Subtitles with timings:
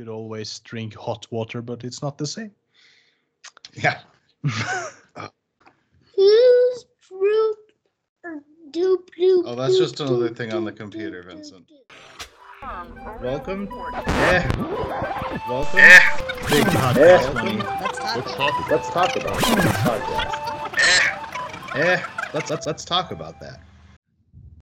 [0.00, 2.50] could always drink hot water, but it's not the same.
[3.74, 4.00] Yeah.
[6.16, 7.56] Who's fruit
[8.24, 9.42] or doop doop?
[9.44, 11.66] Oh, that's just another thing on the computer, doop, doop, Vincent.
[11.68, 13.20] doop.
[13.20, 13.68] Welcome.
[13.70, 14.48] Yeah.
[15.46, 15.80] Welcome.
[16.48, 17.32] Big podcast Yeah.
[17.34, 17.56] money.
[17.58, 18.70] Let's talk.
[18.70, 20.36] Let's talk about this podcast.
[21.76, 23.60] Eh, let's let's let's talk about that.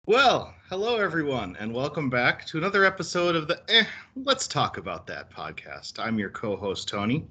[0.09, 3.85] Well, hello everyone, and welcome back to another episode of the Eh,
[4.17, 5.99] Let's Talk About That podcast.
[5.99, 7.27] I'm your co-host Tony.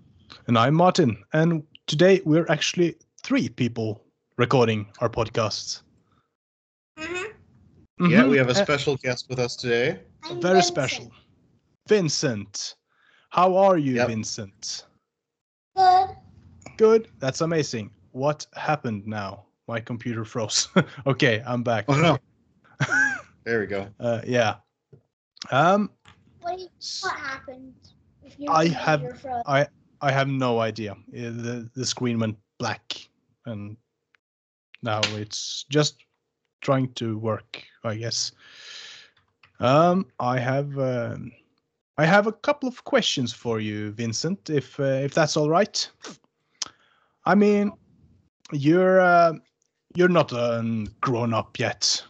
[0.46, 1.24] And I'm Martin.
[1.34, 4.04] And today we're actually three people
[4.38, 5.82] recording our podcasts.
[7.00, 7.34] Mhm.
[8.00, 8.30] Yeah, Mhm.
[8.30, 10.04] we have a Uh, special guest with us today.
[10.26, 10.68] I'm very Vincent.
[10.76, 11.12] special.
[11.90, 12.76] Vincent.
[13.32, 14.08] How are you, Yep.
[14.10, 14.86] Vincent?
[15.76, 16.10] Good.
[16.78, 17.08] Good.
[17.18, 17.90] That's amazing.
[18.12, 19.48] What happened now?
[19.68, 20.68] My computer froze.
[21.08, 21.86] okay, I'm back.
[21.88, 22.20] Oh no.
[23.48, 23.88] There we go.
[24.00, 24.56] Uh, yeah.
[25.52, 25.90] Um,
[26.42, 26.70] What, do you,
[27.02, 27.74] what happened?
[28.22, 29.68] If your I have- I
[30.02, 30.92] I have no idea.
[30.92, 33.10] Uh, The the screen went black,
[33.46, 33.78] and
[34.84, 35.96] now it's just
[36.62, 37.64] trying to work.
[37.84, 38.34] I guess.
[39.60, 41.32] Um, I have um,
[41.98, 44.50] I have a couple of questions for you, Vincent.
[44.50, 45.90] If uh, if that's all right.
[47.26, 47.72] I mean,
[48.52, 49.34] you're uh,
[49.96, 52.04] you're not um, grown up yet,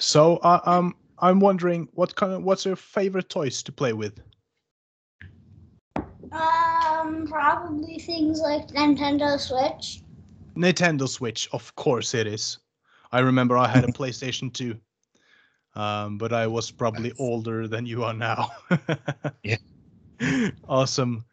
[0.00, 4.20] so I, um I'm wondering what kind of what's your favorite toys to play with?
[6.32, 10.02] Um, probably things like Nintendo Switch.
[10.56, 12.58] Nintendo Switch, of course it is.
[13.12, 14.78] I remember I had a PlayStation 2,
[15.80, 17.18] um, but I was probably Nice.
[17.18, 18.50] older than you are now.
[19.42, 19.56] Yeah.
[20.68, 21.24] Awesome.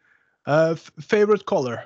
[0.46, 1.84] Uh, f- favorite color?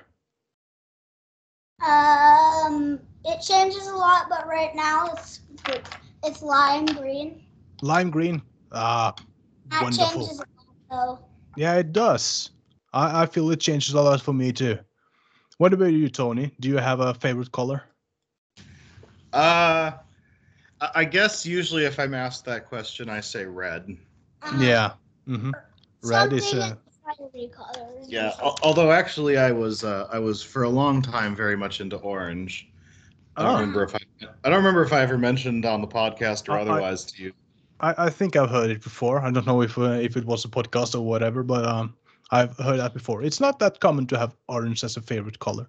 [1.86, 5.40] Um, it changes a lot, but right now it's
[6.24, 7.42] it's lime green.
[7.82, 8.42] Lime green.
[8.72, 9.14] Ah,
[9.70, 10.22] That wonderful.
[10.28, 10.46] changes a
[10.94, 11.20] lot, though.
[11.56, 12.52] Yeah, it does.
[12.94, 14.78] I, I feel it changes a lot for me too.
[15.58, 16.54] What about you, Tony?
[16.60, 17.84] Do you have a favorite color?
[19.34, 19.92] Uh
[20.82, 23.98] I I guess usually if I'm asked that question, I say red.
[24.44, 24.94] Um, Yeah.
[25.28, 25.52] hmm
[26.04, 26.76] Red is something uh.
[28.08, 31.80] Yeah, al- although actually I was uh, I was for a long time very much
[31.82, 32.71] into orange.
[33.38, 33.60] I don't Oh.
[33.60, 34.00] remember if I
[34.44, 37.24] I don't remember if I ever mentioned on the podcast or I- I- otherwise to
[37.24, 37.34] you.
[37.80, 39.20] I, I think I've heard it before.
[39.22, 41.96] I don't know if uh, if it was a podcast or whatever, but um,
[42.32, 43.24] I've heard that before.
[43.24, 45.68] It's not that common to have orange as a favorite color.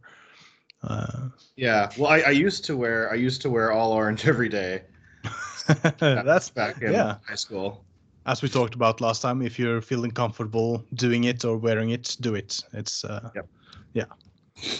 [0.82, 4.48] Uh, Yeah, well, I, I used to wear I used to wear all orange every
[4.50, 4.82] day.
[6.00, 7.16] that's back in yeah.
[7.28, 7.84] high school.
[8.26, 9.40] as we talked about last time.
[9.42, 12.60] If you're feeling comfortable doing it or wearing it, do it.
[12.72, 13.46] It's uh, Yep.
[13.94, 14.04] yeah.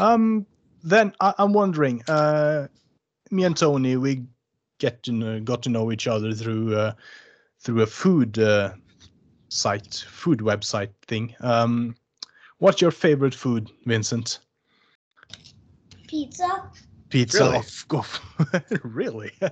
[0.00, 0.44] Um,
[0.82, 2.02] then I, I'm wondering.
[2.08, 2.68] Uh,
[3.30, 4.24] me and Tony, we
[4.78, 6.92] get to know, got to know each other through uh,
[7.60, 8.72] through a food uh,
[9.48, 11.34] site, food website thing.
[11.40, 11.94] Um,
[12.58, 14.40] what's your favorite food, Vincent?
[16.08, 16.70] Pizza.
[17.08, 17.56] Pizza, Really?
[17.58, 18.20] of course.
[18.82, 19.30] really?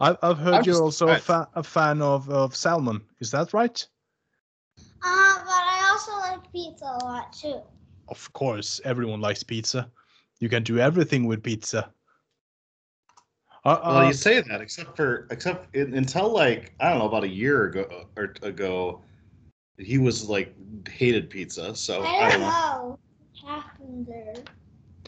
[0.00, 3.02] I've, I've heard I'm you're just also a, fa- a fan of, of salmon.
[3.20, 3.86] Is that right?
[4.78, 7.60] Uh, but I also like pizza a lot too.
[8.08, 9.90] Of course, everyone likes pizza.
[10.40, 11.92] You can do everything with pizza.
[13.64, 17.08] Uh, Well, uh, you say that, except for except in, until like I don't know
[17.08, 19.02] about a year ago or ago,
[19.78, 20.54] he was like
[20.88, 21.74] hated pizza.
[21.74, 22.48] So I I don't don't know.
[22.48, 22.98] know
[23.42, 24.44] what happened there.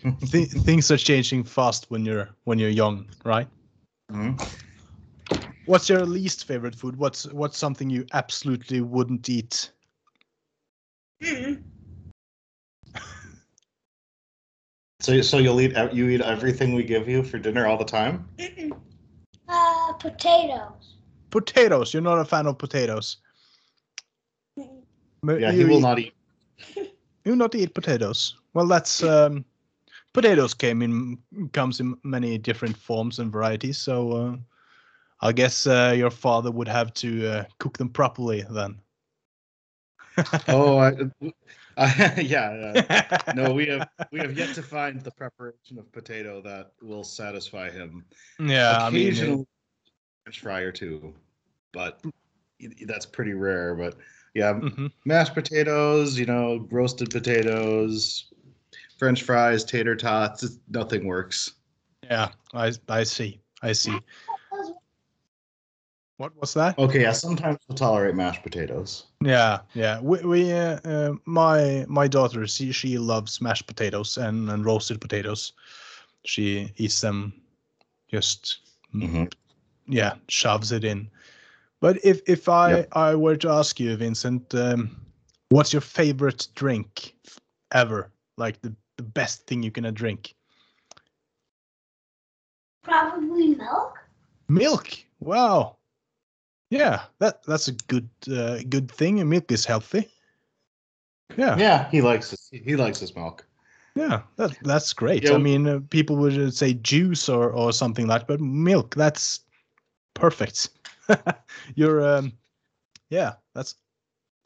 [0.31, 3.49] th- things are changing fast when you're when you're young, right?
[4.11, 4.39] Mhm.
[5.65, 6.97] What's your least favorite food?
[6.97, 9.73] What's what's something you absolutely wouldn't eat?
[11.23, 11.63] Mm.
[15.09, 18.29] So so you'll eat you eat everything we give you for dinner all the time?
[18.37, 18.79] Mm-mm.
[19.49, 20.97] Uh, potatoes.
[21.31, 21.95] Potatoes.
[21.95, 23.17] You're not a fan of potatoes.
[24.59, 24.69] Yeah,
[25.23, 26.15] you he will eat- not eat.
[27.25, 28.37] You not eat potatoes.
[28.53, 29.47] Well, that's um,
[30.13, 31.19] potatoes came in
[31.53, 33.79] comes in many different forms and varieties.
[33.79, 34.37] So uh,
[35.23, 38.79] I guess uh, your father would have to uh, cook them properly then.
[40.49, 40.93] Oh, I,
[41.79, 42.83] I, yeah.
[43.27, 47.05] uh, no, we have we have yet to find the preparation of potato that will
[47.05, 48.05] satisfy him.
[48.39, 49.47] yeah, I mean, Occasionally,
[50.25, 51.15] French fry or two,
[51.73, 52.03] but
[52.87, 53.75] that's pretty rare.
[53.75, 53.97] But
[54.35, 54.91] yeah, mhm.
[55.05, 58.33] mashed potatoes, you know, roasted potatoes,
[58.99, 60.59] French fries, tater tots.
[60.69, 61.53] Nothing works.
[62.03, 63.99] yeah, I I see, I see.
[66.19, 66.79] What was that?
[66.79, 69.05] Okay, yeah, sometimes we'll tolerate mashed potatoes.
[69.21, 70.01] Yeah, yeah.
[70.01, 75.01] We, we uh, uh, my my daughter, she she loves mashed potatoes and, and roasted
[75.01, 75.53] potatoes.
[76.25, 77.33] She eats them,
[78.11, 78.59] just
[78.95, 79.33] Mhm.
[79.87, 81.09] yeah, shoves it in.
[81.81, 82.89] But if if I Yep.
[82.93, 84.91] I were to ask you, Vincent, um,
[85.51, 87.15] What's your favorite drink
[87.73, 88.13] ever?
[88.37, 90.35] Like the, the best thing you can uh, drink?
[92.83, 93.99] Probably milk.
[94.49, 94.89] Milk.
[95.21, 95.78] Wow.
[96.71, 99.21] Yeah, that that's a good uh, good thing.
[99.21, 100.09] And Milk is healthy.
[101.37, 103.47] Yeah, yeah, he likes his, he likes his milk.
[103.95, 105.25] Yeah, that that's great.
[105.25, 108.95] Yeah, I mean, uh, people would uh, say juice or or something like, but milk.
[108.95, 109.41] That's
[110.15, 110.71] perfect.
[111.75, 112.33] You're um,
[113.11, 113.75] yeah, that's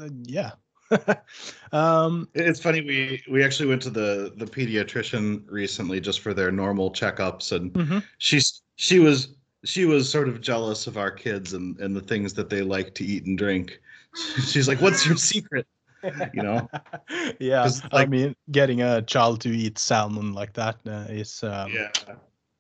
[0.01, 0.53] uh, yeah.
[1.73, 6.53] um, It's funny we we actually went to the the pediatrician recently just for their
[6.53, 8.03] normal checkups and mhm.
[8.19, 12.35] she's she was she was sort of jealous of our kids and and the things
[12.35, 13.81] that they like to eat and drink.
[14.47, 15.67] She's like, "What's your secret?"
[16.03, 16.69] You know.
[17.39, 21.73] yeah, 'Cause, I mean, getting a child to eat salmon like that uh, is um,
[21.73, 21.91] yeah.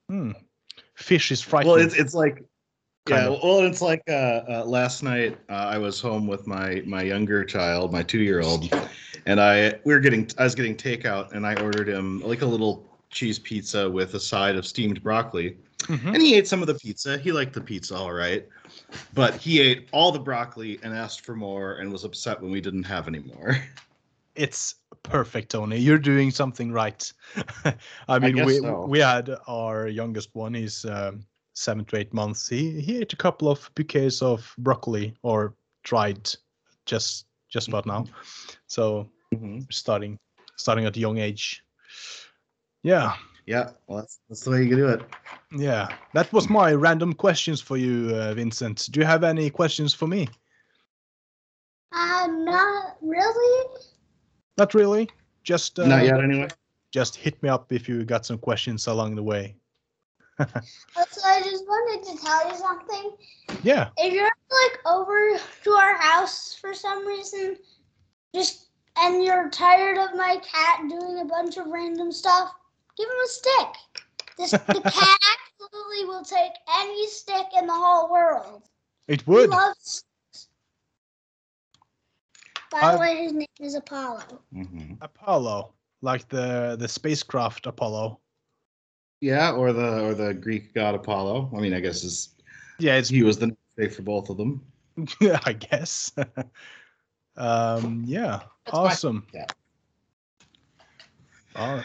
[0.08, 0.31] hmm,
[0.94, 1.75] fish is frightening.
[1.75, 2.44] Well, it's it's like
[3.08, 3.26] yeah.
[3.26, 3.40] of.
[3.43, 7.44] Well, it's like uh, uh, last night uh, I was home with my my younger
[7.44, 8.72] child, my two year old,
[9.26, 12.46] and I we were getting I was getting takeout and I ordered him like a
[12.46, 15.56] little cheese pizza with a side of steamed broccoli.
[15.87, 16.14] Mhm.
[16.14, 17.19] And he ate some of the pizza.
[17.19, 18.46] He liked the pizza all right.
[19.14, 22.61] But he ate all the broccoli and asked for more and was upset when we
[22.61, 23.56] didn't have any more.
[24.34, 25.79] It's perfect, Tony.
[25.79, 27.12] You're doing something right.
[28.08, 28.87] I mean, guess we so.
[28.87, 30.55] we had our youngest one.
[30.55, 32.49] He's um, seven to eight months.
[32.49, 36.31] He he ate a couple of bouquets of broccoli or tried
[36.87, 38.06] just just about now.
[38.67, 39.11] So
[39.70, 40.19] starting
[40.56, 41.62] starting at a young age.
[42.82, 43.14] Yeah,
[43.46, 45.02] Yeah, well, that's, that's the way you can do it.
[45.50, 45.88] yeah.
[46.14, 48.88] That was my random questions for you, uh, Vincent.
[48.92, 50.28] Do you have any questions for me?
[51.92, 53.68] Uh, not really.
[54.56, 55.08] Not really.
[55.42, 56.48] Just uh, Not yet, anyway.
[56.92, 59.56] Just hit me up if you got some questions along the way.
[60.96, 63.12] Also, I just wanted to tell you something.
[63.62, 63.90] Yeah.
[63.98, 67.56] If you're like over to our house for some reason,
[68.34, 68.68] just
[68.98, 72.52] and you're tired of my cat doing a bunch of random stuff,
[72.96, 73.68] give him a stick.
[74.38, 74.58] This the
[74.90, 75.18] cat
[75.60, 78.62] absolutely will take any stick in the whole world.
[79.08, 79.40] It would.
[79.42, 79.50] He would.
[79.50, 80.04] loves.
[82.70, 84.22] By I've- the way, his name is Apollo.
[84.52, 88.18] hmm Apollo, like the the spacecraft Apollo.
[89.20, 91.50] Yeah, or the or the Greek god Apollo.
[91.56, 92.30] I mean, I guess is
[92.78, 94.62] Yeah, it's he was the namesake for both of them.
[95.20, 96.12] Yeah, I guess.
[97.36, 99.26] um, yeah, That's awesome.
[99.32, 99.54] cat.
[101.56, 101.82] All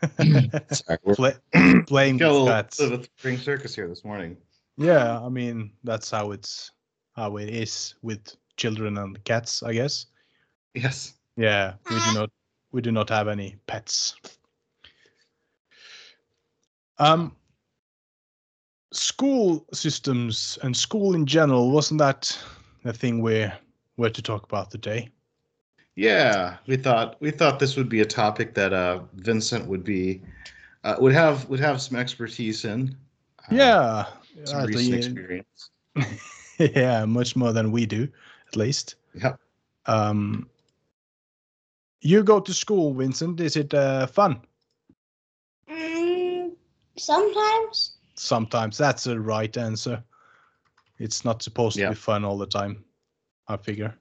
[0.72, 1.32] Sorry, we're
[1.86, 2.78] playing got a with little cats.
[2.78, 4.36] bit a spring circus here this morning.
[4.76, 6.70] Yeah, I mean that's how it's
[7.12, 10.06] how it is with children and cats, I guess.
[10.74, 11.14] Yes.
[11.36, 12.30] Yeah, we do not
[12.72, 14.14] we do not have any pets.
[16.98, 17.34] Um,
[18.92, 22.36] school systems and school in general wasn't that
[22.84, 23.52] the thing we're
[23.96, 25.10] we're to talk about today?
[26.00, 30.22] Yeah, we thought we thought this would be a topic that uh, Vincent would be
[30.82, 32.96] uh, would have would have some expertise in.
[33.40, 34.06] uh, yeah,
[34.44, 35.70] some I recent think- experience.
[36.58, 38.08] yeah, much more than we do,
[38.48, 38.94] at least.
[39.14, 39.34] Yeah.
[39.84, 40.48] Um,
[42.00, 43.38] you go to school, Vincent.
[43.38, 44.40] Is it uh, fun?
[45.70, 46.52] Mm,
[46.96, 47.98] sometimes.
[48.14, 50.02] Sometimes that's the right answer.
[50.98, 51.88] It's not supposed Yeah.
[51.88, 52.84] to be fun all the time.
[53.48, 53.94] I figure.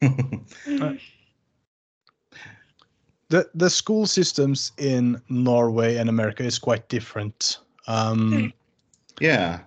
[3.28, 7.58] The the school systems in Norway and America is quite different.
[7.88, 8.52] Um,
[9.20, 9.60] yeah,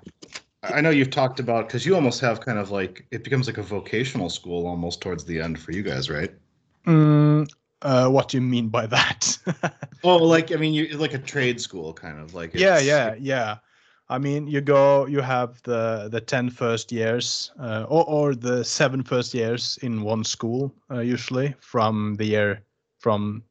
[0.64, 3.48] I I know you've talked about because you almost have kind of like it becomes
[3.48, 6.32] like a vocational school almost towards the end for you guys, right?
[6.88, 7.50] mm,
[7.82, 9.38] uh, what do you mean by that?
[10.02, 12.54] Oh, like I mean, you like a trade school kind of like.
[12.54, 13.58] yeah, yeah, yeah.
[14.12, 18.64] I mean, you go, you have the the 10 first years, uh, or or the
[18.64, 22.62] seven first years in one school, uh, usually from the year
[23.00, 23.44] from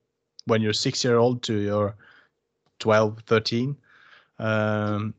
[0.46, 1.94] when you're six year old to your
[2.80, 3.76] 12, 13.
[4.38, 5.14] Um,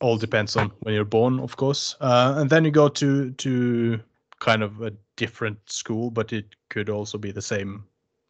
[0.00, 1.96] all depends on when you're born, of course.
[2.00, 4.00] Uh, and then you go to to
[4.40, 7.84] kind of a different school, but it could also be the same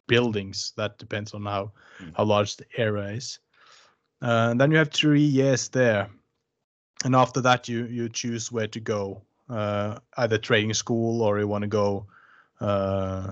[0.07, 0.73] buildings.
[0.77, 2.13] That depends on how Mm.
[2.15, 3.39] how large the area is.
[4.21, 6.09] Uh, and then you have three years there,
[7.03, 11.47] and after that you you choose where to go, uh, either training school or you
[11.47, 12.05] want to go.
[12.59, 13.31] Uh,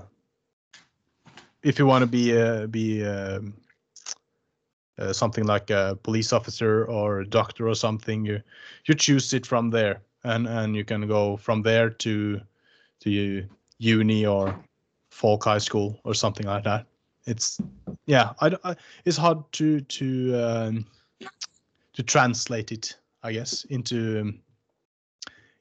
[1.62, 3.54] if you want to be uh, be um,
[4.98, 8.40] uh, something like a police officer or a doctor or something, you
[8.86, 12.40] you choose it from there, and and you can go from there to
[13.00, 13.46] to
[13.78, 14.54] uni or
[15.10, 16.86] folk high school or something like that.
[17.26, 17.58] It's
[18.06, 20.86] yeah, I, I- it's hard to to um,
[21.94, 24.34] to translate it, I guess, into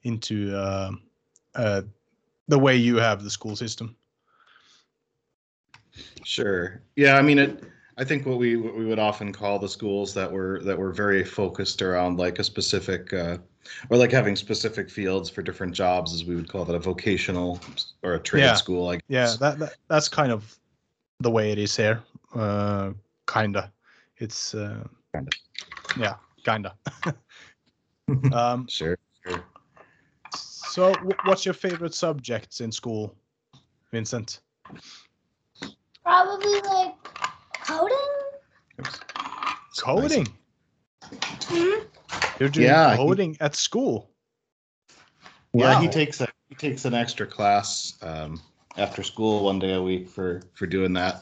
[0.04, 1.02] into um
[1.56, 1.82] uh,
[2.48, 3.96] the way you have the school system.
[6.24, 6.82] Sure.
[6.96, 7.64] Yeah, I mean it
[7.98, 10.92] I think what we what we would often call the schools that were that were
[10.92, 13.38] very focused around like a specific uh,
[13.90, 17.60] or like having specific fields for different jobs as we would call that a vocational
[18.02, 18.56] or a trade Yeah.
[18.56, 20.58] school like Yeah, that, that that's kind of
[21.20, 22.02] the way it is here.
[22.34, 22.94] Uh,
[23.28, 23.72] kinda.
[24.18, 25.32] It's uh, Kinda.
[25.98, 26.16] Yeah,
[26.46, 26.76] kinda.
[28.34, 29.44] um, sure sure
[30.34, 33.14] so, wh- what's your favorite subjects in school,
[33.92, 34.40] Vincent?
[36.04, 36.94] Probably like
[37.66, 37.98] coding.
[38.80, 39.00] Oops.
[39.82, 40.28] Coding.
[41.04, 41.84] Hmm?
[42.40, 44.10] You're doing Yeah, he- coding at school.
[45.54, 48.42] Yeah, he takes a he takes an extra class um,
[48.78, 51.22] after school one day a week for for doing that.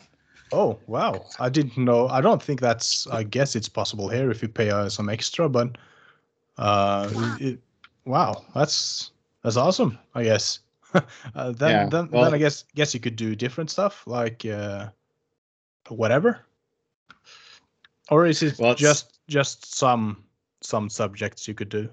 [0.51, 1.25] Oh wow!
[1.39, 2.07] I didn't know.
[2.07, 3.07] I don't think that's.
[3.07, 5.75] I guess it's possible here if you pay uh, some extra, but
[6.59, 7.59] uh, it,
[8.05, 9.11] wow, that's
[9.43, 9.97] that's awesome.
[10.13, 10.59] I guess.
[10.93, 14.45] uh, then Yeah, then, well- then I guess guess you could do different stuff like
[14.45, 14.89] uh,
[15.87, 16.41] whatever.
[18.11, 20.23] Or is it Well, just just some
[20.61, 21.89] some subjects you could do?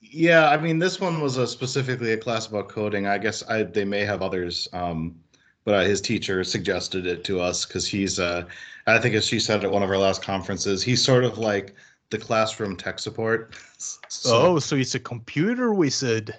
[0.00, 3.06] Yeah, I mean this one was a specifically a class about coding.
[3.06, 5.14] I guess I they may have others, um,
[5.64, 8.44] but uh, his teacher suggested it to us because he's uh,
[8.86, 11.74] I think as she said at one of our last conferences, he's sort of like
[12.12, 13.54] the classroom tech support.
[13.78, 16.36] So, oh, so it's a computer wizard.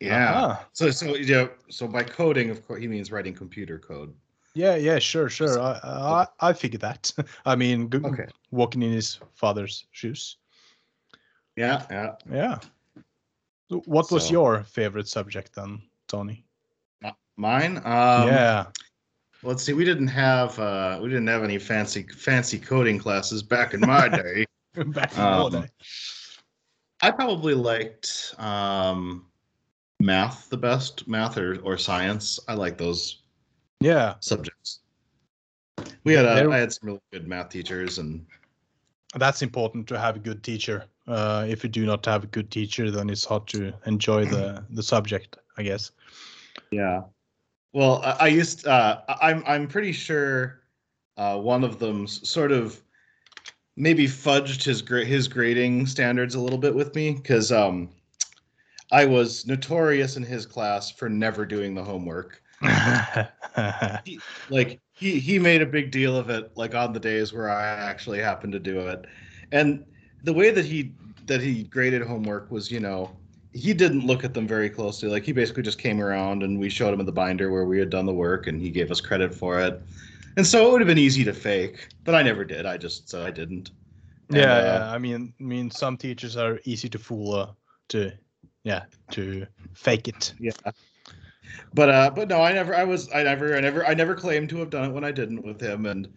[0.00, 0.32] yeah.
[0.34, 0.64] Uh-huh.
[0.74, 4.12] So so you know so by coding, of course, he means writing computer code.
[4.54, 5.58] Yeah, yeah, sure, sure.
[5.60, 7.10] I I, I figured that.
[7.46, 8.26] I mean, g- Okay.
[8.50, 10.36] walking in his father's shoes.
[11.56, 12.14] Yeah, yeah.
[12.30, 12.58] Yeah.
[13.68, 16.44] What was So- your favorite subject then, Tony?
[17.36, 17.76] Mine.
[17.78, 18.66] Um, yeah.
[19.42, 19.72] Let's see.
[19.72, 24.08] We didn't have uh, we didn't have any fancy fancy coding classes back in my
[24.08, 24.44] day.
[24.74, 25.68] Back in um, day.
[27.02, 29.26] I probably liked um,
[29.98, 32.38] math the best, math or, or science.
[32.46, 33.22] I like those
[33.80, 34.80] Yeah, subjects.
[36.04, 38.24] We had a, I had some really good math teachers, and
[39.16, 40.84] that's important to have a good teacher.
[41.08, 44.64] Uh, if you do not have a good teacher, then it's hard to enjoy the
[44.70, 45.90] the subject, I guess.
[46.70, 47.02] yeah.
[47.72, 48.66] Well, I, I used.
[48.66, 50.62] Uh, I'm I'm pretty sure
[51.16, 52.80] uh, one of them sort of
[53.76, 57.90] maybe fudged his his grading standards a little bit with me because um,
[58.92, 62.42] I was notorious in his class for never doing the homework.
[64.50, 67.64] like he he made a big deal of it like on the days where i
[67.64, 69.06] actually happened to do it
[69.50, 69.82] and
[70.24, 70.92] the way that he
[71.24, 73.10] that he graded homework was you know
[73.52, 76.68] he didn't look at them very closely like he basically just came around and we
[76.68, 79.00] showed him in the binder where we had done the work and he gave us
[79.00, 79.82] credit for it
[80.36, 83.08] and so it would have been easy to fake but i never did i just
[83.08, 83.70] said i didn't
[84.28, 84.92] And, yeah, uh, yeah.
[84.92, 87.34] I mean, I mean, some teachers are easy to fool.
[87.34, 87.52] Uh,
[87.88, 88.12] to
[88.62, 90.34] yeah, to fake it.
[90.38, 90.52] yeah
[91.74, 94.48] but uh but no i never i was i never i never i never claimed
[94.48, 96.08] to have done it when i didn't with him and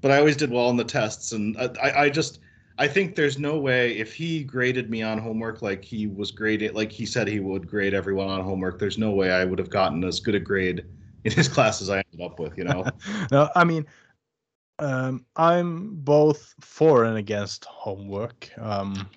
[0.00, 2.40] but i always did well in the tests and i i, I just
[2.78, 6.74] i think there's no way if he graded me on homework like he was graded
[6.74, 9.70] like he said he would grade everyone on homework there's no way i would have
[9.70, 10.84] gotten as good a grade
[11.24, 12.84] in his class as i ended up with you know
[13.30, 13.86] no, I mean,
[14.78, 19.08] um, I'm both for and against homework um,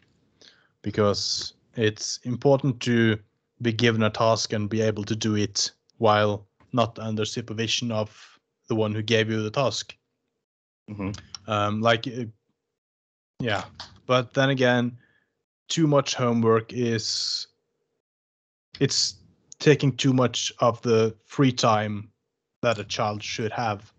[0.81, 3.17] because it's important to
[3.61, 8.39] be given a task and be able to do it while not under supervision of
[8.67, 9.95] the one who gave you the task.
[10.89, 11.17] Mhm.
[11.47, 12.25] Um, like, uh,
[13.39, 13.63] yeah,
[14.05, 14.97] but then again,
[15.67, 17.47] too much homework is
[18.79, 19.15] it's
[19.59, 22.11] taking too much of the free time
[22.61, 23.93] that a child should have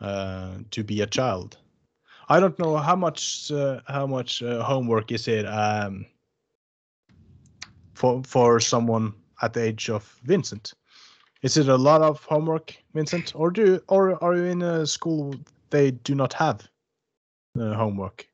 [0.00, 1.58] uh, to be a child.
[2.28, 6.06] I don't know how much uh, how much uh, homework is it um,
[7.94, 10.74] for for someone at the age of Vincent.
[11.42, 15.34] Is it a lot of homework, Vincent, or do or are you in a school
[15.70, 16.68] they do not have
[17.58, 18.26] uh, homework?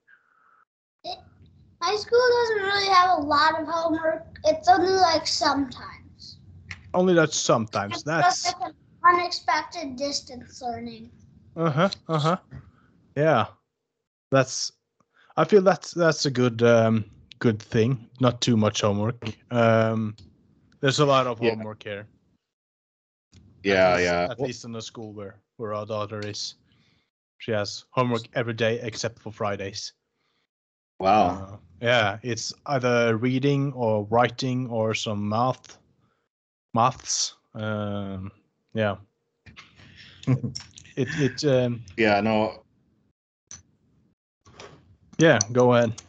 [1.81, 4.39] My school doesn't really have a lot of homework.
[4.45, 6.39] It's only like sometimes.
[6.95, 8.03] Only that sometimes.
[8.03, 11.11] It's That's just like an unexpected distance learning.
[11.57, 11.91] Uh huh.
[12.09, 12.37] Uh huh.
[13.17, 13.47] Yeah,
[14.31, 14.73] that's.
[15.37, 17.05] I feel that's that's a good um
[17.41, 18.09] good thing.
[18.21, 19.17] Not too much homework.
[19.51, 20.17] Um,
[20.81, 21.55] there's a lot of Yeah.
[21.55, 22.09] homework here.
[23.71, 26.55] at yeah least- yeah At Well, least in the school where where our daughter is,
[27.39, 29.93] she has homework every day except for Fridays.
[30.99, 35.79] wow Uh, yeah, it's either reading or writing or some math,
[36.75, 37.35] maths.
[37.55, 38.31] Um,
[38.75, 38.97] yeah.
[40.97, 42.63] it it um, yeah no
[45.19, 45.39] yeah.
[45.53, 46.01] Go ahead.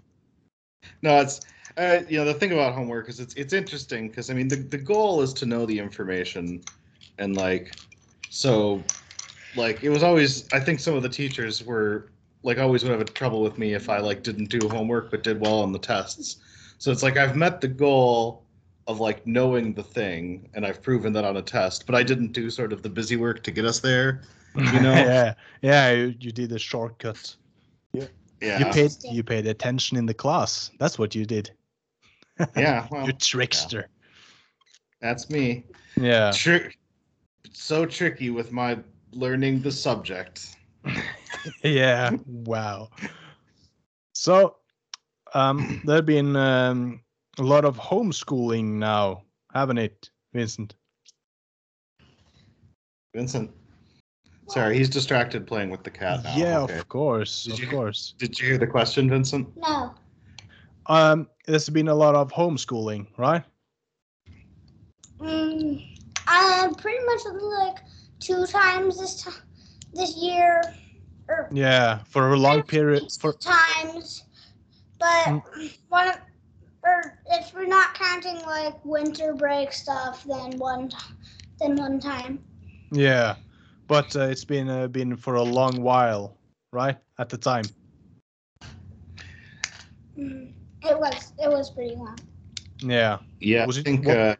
[1.02, 1.42] No, it's
[1.78, 4.58] uh, you know the thing about homework is it's it's interesting because I mean the
[4.58, 6.62] the goal is to know the information
[7.18, 7.76] and like
[8.30, 8.84] So,
[9.56, 10.48] like, it was always.
[10.54, 12.10] I think some of the teachers were
[12.43, 15.24] like always would have a trouble with me if I like didn't do homework but
[15.24, 16.38] did well on the tests.
[16.77, 18.46] So it's like I've met the goal
[18.88, 22.31] of like knowing the thing, and I've proven that on a test, but I didn't
[22.31, 24.24] do sort of the busy work to get us there.
[24.55, 24.93] You know?
[24.93, 27.36] yeah, yeah, you, you did a shortcut.
[28.41, 28.60] Yeah.
[28.60, 30.72] You paid you paid attention in the class.
[30.79, 31.51] That's what you did.
[32.55, 32.88] yeah.
[32.89, 33.89] Well, you trickster.
[35.01, 35.65] that's me.
[36.00, 36.31] Yeah.
[36.31, 36.77] Trick.
[37.51, 38.79] So tricky with my
[39.12, 40.55] learning the subject.
[41.63, 42.12] yeah.
[42.25, 42.89] Wow.
[44.13, 44.58] So,
[45.34, 47.01] um, there've been um,
[47.38, 50.75] a lot of homeschooling now, haven't it, Vincent?
[53.15, 53.51] Vincent.
[54.48, 56.36] Sorry, he's distracted playing with the cat now.
[56.36, 56.79] yeah, Okay.
[56.79, 58.15] of course, Did of you- course.
[58.17, 59.48] Did you hear the question, Vincent?
[59.58, 59.93] No.
[60.88, 63.43] Um, there's been a lot of homeschooling, right?
[65.19, 65.86] Mm,
[66.27, 67.77] uh, pretty much like
[68.19, 69.34] two times this time,
[69.93, 70.62] this year,
[71.27, 73.03] or Yeah, for a long period.
[73.19, 74.24] For times,
[75.00, 75.43] but Mm.
[75.89, 76.22] one, of-
[76.84, 80.89] or if we're not counting like winter break stuff, then one,
[81.60, 82.39] then one time.
[82.91, 83.36] yeah,
[83.88, 86.38] but uh, it's been uh, been for a long while,
[86.72, 86.98] right?
[87.17, 87.65] At the time.
[90.17, 90.53] Mm,
[90.84, 92.17] It was it was pretty long.
[92.81, 93.19] Yeah.
[93.39, 94.05] Yeah, Was I it- think.
[94.05, 94.36] what- Uh,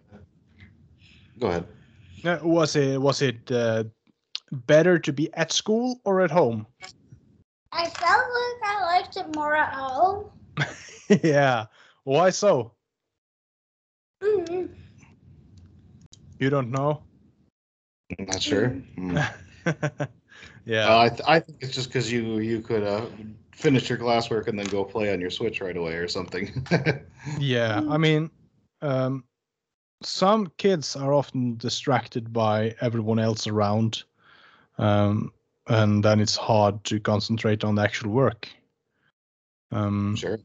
[1.40, 1.66] go ahead.
[2.44, 3.84] Was it was it uh,
[4.52, 6.66] better to be at school or at home?
[7.72, 10.26] I felt like I liked it more at home.
[11.24, 11.66] yeah.
[12.04, 12.74] Why so?
[14.24, 14.70] Mm,
[16.40, 17.02] You don't know?
[18.18, 18.70] I'm not sure.
[18.98, 19.18] Mm-hmm.
[19.18, 20.10] Mm.
[20.66, 20.90] yeah.
[20.90, 23.06] Uh, I, th- I think it's just because you you could uh,
[23.54, 26.66] finish your classwork and then go play on your Switch right away or something.
[27.38, 28.32] Yeah, I mean,
[28.82, 29.26] um,
[30.02, 34.04] some kids are often distracted by everyone else around,
[34.80, 35.32] um,
[35.68, 38.50] and then it's hard to concentrate on the actual work.
[39.72, 40.40] Um, sure.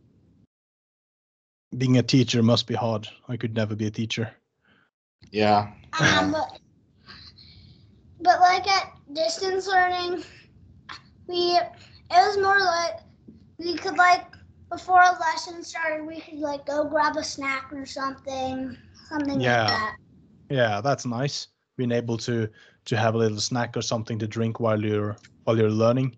[1.78, 3.08] being a teacher must be hard.
[3.28, 4.30] I could never be a teacher.
[5.30, 5.72] Yeah.
[5.98, 6.58] Um, but,
[8.20, 10.24] but like at distance learning,
[11.26, 11.70] we it
[12.10, 13.00] was more like
[13.58, 14.26] we could like
[14.70, 18.76] before a lesson started, we could like go grab a snack or something,
[19.08, 19.62] something Yeah.
[19.62, 19.96] like that.
[20.50, 21.48] Yeah, that's nice.
[21.76, 22.48] Being able to
[22.86, 26.16] to have a little snack or something to drink while you're while you're learning.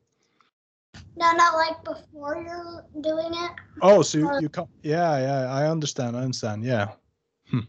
[1.17, 3.51] No, not like before you're doing it.
[3.83, 4.69] Oh, so you, Or- you come?
[4.83, 5.53] Yeah, yeah.
[5.53, 6.17] I understand.
[6.17, 6.65] I understand.
[6.65, 6.89] Yeah.
[7.51, 7.61] Hmm.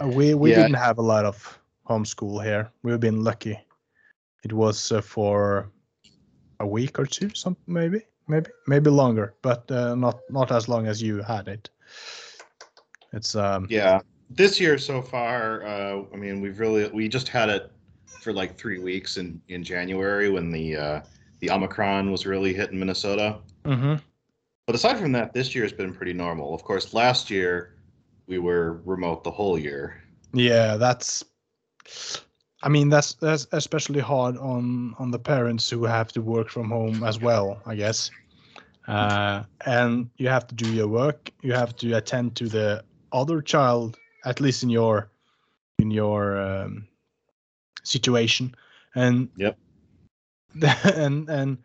[0.00, 0.56] Uh, we we Yeah.
[0.62, 2.70] didn't have a lot of homeschool here.
[2.82, 3.58] We've been lucky.
[4.44, 5.70] It was uh, for
[6.60, 10.86] a week or two, some maybe, maybe, maybe longer, but uh, not not as long
[10.86, 11.70] as you had it.
[13.12, 14.00] It's um Yeah.
[14.30, 17.70] This year so far, uh, I mean, we've really we just had it
[18.20, 21.00] for like three weeks in in January when the uh,
[21.40, 23.38] the Omicron was really hitting Minnesota.
[23.64, 24.00] mhm.
[24.66, 26.54] But aside from that, this year has been pretty normal.
[26.54, 27.74] Of course, last year
[28.28, 30.00] we were remote the whole year.
[30.32, 31.24] Yeah, that's.
[32.62, 36.70] I mean, that's that's especially hard on on the parents who have to work from
[36.70, 37.60] home as well.
[37.66, 38.10] I guess,
[38.86, 41.30] uh, and you have to do your work.
[41.42, 45.10] You have to attend to the other child, at least in your
[45.78, 46.86] in your um,
[47.82, 48.54] situation,
[48.94, 49.56] and Yep.
[50.96, 51.58] and and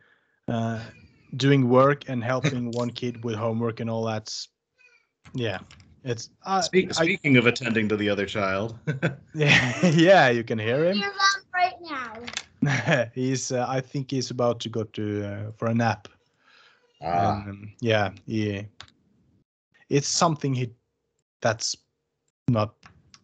[0.48, 0.80] uh,
[1.36, 4.50] doing work and helping one kid with homework and all that's
[5.34, 5.60] yeah
[6.04, 8.78] it's uh, Speak, I- speaking of attending to the other child,
[9.34, 11.02] yeah, yeah, you can hear him.
[11.54, 13.10] Right now.
[13.14, 16.08] he's, uh, I think he's about to go to uh, for a nap.
[17.02, 18.62] ah, Um, yeah, yeah.
[19.90, 20.72] It's something he
[21.42, 21.76] that's
[22.50, 22.76] not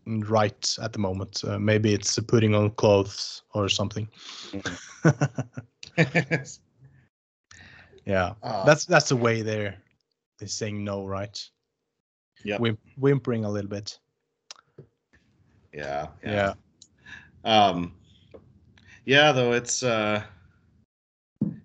[0.06, 1.44] right at the moment.
[1.46, 4.08] Uh, maybe it's putting on clothes or something.
[8.06, 9.76] yeah, Ah, that's that's the way they're
[10.40, 11.40] they're saying no, right?
[12.44, 14.00] Yeah, Whim- whimpering a little bit.
[15.74, 16.54] yeah, Yeah.
[17.44, 17.94] Um,
[19.06, 20.24] yeah, though it's uh,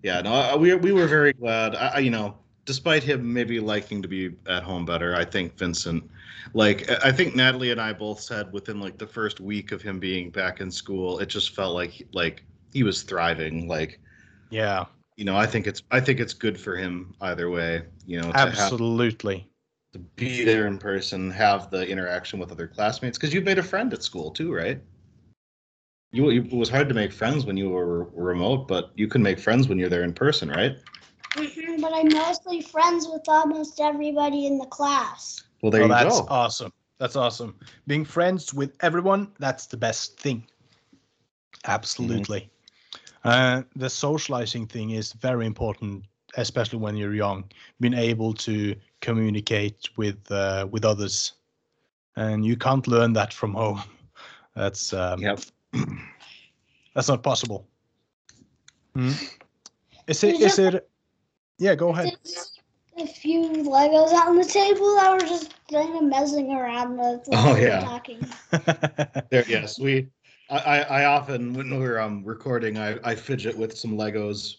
[0.03, 1.75] yeah, no, uh, we we were very glad.
[1.75, 5.57] I, I- you know, despite him maybe liking to be at home better, I think
[5.59, 6.05] Vincent,
[6.57, 9.83] like I I think Natalie and I both said within like the first week of
[9.83, 13.69] him being back in school, it just felt like like he was thriving.
[13.69, 14.01] Like
[14.51, 17.85] Yeah, you know, I think it's I think it's good for him either way.
[18.07, 19.49] You know, to have absolutely.
[19.93, 23.63] to be there in person, have the interaction with other classmates, because you've made a
[23.63, 24.81] friend at school too, right?
[26.13, 29.39] You, it was hard to make friends when you were remote, but you can make
[29.39, 30.77] friends when you're there in person, right?
[31.35, 35.46] Mhm, But I'm mostly friends with almost everybody in the class.
[35.63, 36.27] Well, there oh, you that's go.
[36.29, 36.73] awesome.
[36.99, 37.59] That's awesome.
[37.87, 40.47] Being friends with everyone, that's the best thing.
[41.67, 42.51] Absolutely.
[43.25, 46.05] Uh, the socializing thing is very important,
[46.37, 47.45] especially when you're young.
[47.81, 51.33] Being able to communicate with uh, with others,
[52.17, 53.83] and you can't learn that from home.
[54.55, 55.41] That's um, Yep.
[56.95, 57.67] that's not possible.
[58.95, 59.13] Hmm?
[60.07, 60.39] Is it?
[60.39, 60.89] You Is just- it?
[61.59, 62.17] Yeah, go ahead.
[62.97, 66.97] There's a few Legos out on the table that were just kind of messing around
[66.97, 67.21] with.
[67.27, 67.81] while Oh, yeah.
[67.81, 68.27] Talking.
[69.31, 70.07] There, yes, we.
[70.49, 74.59] I, I, I often when we're um recording, I, I fidget with some Legos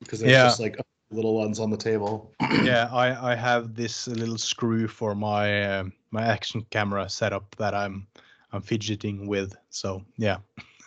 [0.00, 0.44] because there's Yeah.
[0.44, 2.32] just like little ones on the table.
[2.64, 7.74] yeah, I I have this little screw for my um, my action camera setup that
[7.74, 8.06] I'm
[8.52, 9.54] I'm fidgeting with.
[9.68, 10.38] So yeah,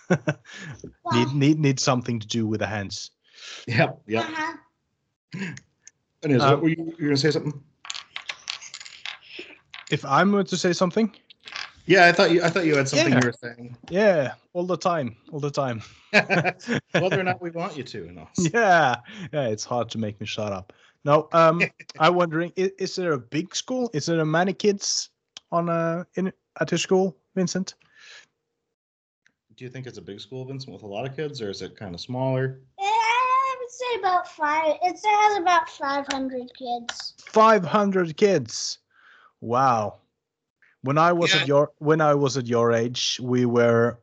[1.14, 3.12] need need need something to do with the hands.
[3.68, 4.26] Yep, yep.
[4.26, 5.54] Uh-huh.
[6.26, 7.54] Anyways, Um, what you, you were gonna say something?
[9.92, 11.12] If I'm going to say something,
[11.86, 13.20] Yeah, I thought you I thought you had something Yeah.
[13.22, 13.78] you were saying.
[13.92, 15.84] yeah, all the time, all the time.
[16.12, 18.28] Whether or not we want you to, no.
[18.38, 18.96] yeah,
[19.32, 20.74] yeah, it's hard to make me shut up.
[21.04, 21.62] No, um,
[22.00, 23.92] I'm wondering, is, is there a big school?
[23.94, 25.12] Is there a many kids
[25.52, 27.76] on a in at your school, Vincent?
[29.56, 31.62] Do you think it's a big school, Vincent, with a lot of kids, or is
[31.62, 32.62] it kind of smaller?
[33.82, 34.76] Yeah, I would say about five.
[34.84, 37.14] It has about 500 kids.
[37.26, 38.80] 500 kids.
[39.42, 39.96] Wow.
[40.82, 41.42] When I was Yeah.
[41.42, 43.98] at your when I was at your age, we were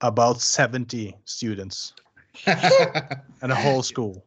[0.00, 1.92] about 70 students
[2.46, 4.24] and a whole school.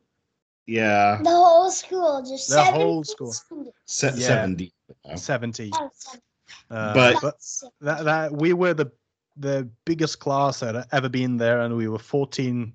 [0.67, 3.32] yeah, The whole school, just The 70 whole school.
[3.34, 3.78] students.
[3.86, 4.28] se- Yeah.
[4.28, 4.74] seventy.
[5.15, 5.71] 70.
[5.74, 6.21] Oh, seven.
[6.69, 7.36] Uh, But- but
[7.82, 8.91] that, that we were the
[9.38, 12.74] the biggest class that had ever been there and we were 14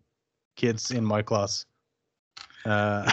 [0.57, 1.65] kids in my class.
[2.65, 3.11] Uh,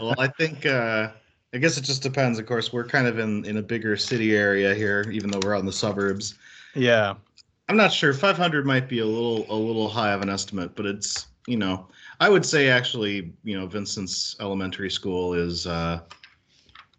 [0.00, 1.08] well, I think uh,
[1.52, 2.38] I guess it just depends.
[2.38, 5.54] Of course, we're kind of in in a bigger city area here, even though we're
[5.54, 6.34] out in the suburbs.
[6.74, 7.14] yeah.
[7.70, 8.12] I'm not sure.
[8.12, 11.86] 500 might be a little a little high of an estimate, but it's you know
[12.20, 16.00] I would say actually you know Vincent's elementary school is uh,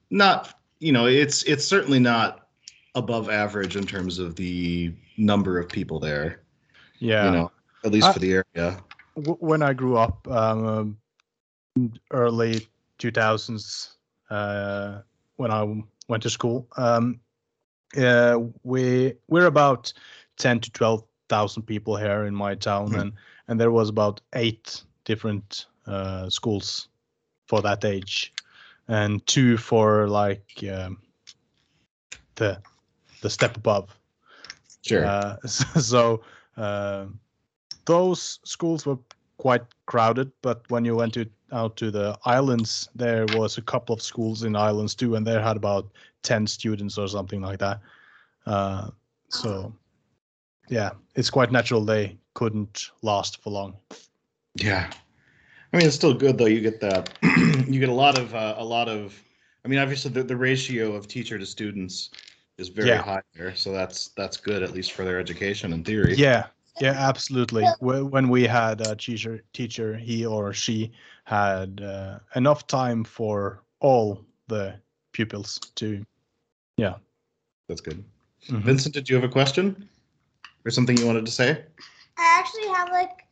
[0.09, 2.47] not you know it's it's certainly not
[2.95, 6.41] above average in terms of the number of people there.
[6.99, 7.25] Yeah.
[7.25, 7.51] You know,
[7.83, 8.83] at least I- for the area.
[9.17, 10.97] w- when I grew up, um,
[12.11, 12.67] early
[12.99, 13.95] 2000s,
[14.29, 15.01] uh,
[15.37, 17.19] when I went to school, um,
[17.97, 19.93] uh, we we're about
[20.37, 22.95] 10 to 12,000 people here in my town, Hmm.
[22.95, 23.13] and
[23.47, 26.89] and there was about eight different uh, schools
[27.47, 28.33] for that age,
[28.87, 30.97] and two for like um,
[32.35, 32.61] the
[33.21, 33.97] the step above.
[34.81, 35.05] Sure.
[35.05, 36.21] Uh, so
[36.57, 37.05] uh,
[37.85, 38.97] those schools were
[39.37, 43.93] quite crowded, but when you went to out to the islands, there was a couple
[43.93, 45.87] of schools in islands too, and they had about
[46.23, 47.79] ten students or something like that.
[48.45, 48.89] Uh,
[49.29, 49.73] so
[50.69, 53.75] yeah, it's quite natural they couldn't last for long.
[54.55, 54.91] Yeah,
[55.73, 56.45] I mean it's still good though.
[56.45, 57.09] You get that.
[57.67, 59.21] you get a lot of uh, a lot of.
[59.63, 62.11] I mean, obviously the, the ratio of teacher to students
[62.57, 63.01] is very Yeah.
[63.01, 66.15] high there, so that's that's good at least for their education in theory.
[66.15, 66.47] Yeah,
[66.79, 67.65] yeah, absolutely.
[67.79, 70.91] Wh- When we had a teacher, teacher, he or she
[71.25, 74.75] had uh, enough time for all the
[75.13, 76.03] pupils to.
[76.77, 76.95] Yeah.
[77.67, 78.03] That's good.
[78.49, 78.61] Mhm.
[78.61, 79.89] Vincent, did you have a question
[80.65, 81.63] or something you wanted to say?
[82.17, 83.25] I actually have like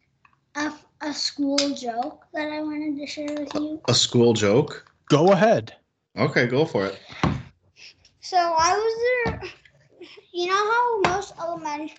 [0.55, 0.73] a,
[1.07, 3.81] a school joke that I wanted to share with you.
[3.87, 4.85] A school joke?
[5.09, 5.75] Go ahead.
[6.17, 6.99] Okay, go for it.
[8.21, 8.93] So I was
[9.39, 9.51] there.
[10.33, 11.93] You know how most elementary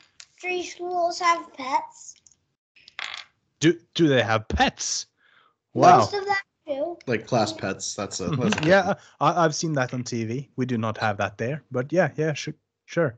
[0.62, 2.16] schools have pets?
[3.60, 5.06] Do do they have pets?
[5.72, 5.98] Wow.
[5.98, 6.96] Most of them do.
[7.06, 7.94] Like class pets.
[7.94, 10.48] That's a, that's a Yeah, I, I've seen that on TV.
[10.56, 12.54] We do not have that there, but yeah, yeah, sure,
[12.84, 13.16] sure.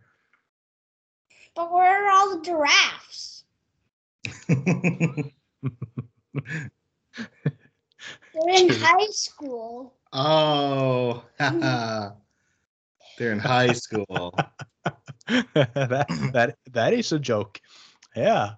[1.55, 3.45] But where are all the giraffes?
[8.39, 9.95] Oh, they're in high school.
[10.12, 11.25] oh,
[13.19, 14.39] they're in high school.
[15.55, 17.61] that that that is a joke.
[18.14, 18.55] Yeah,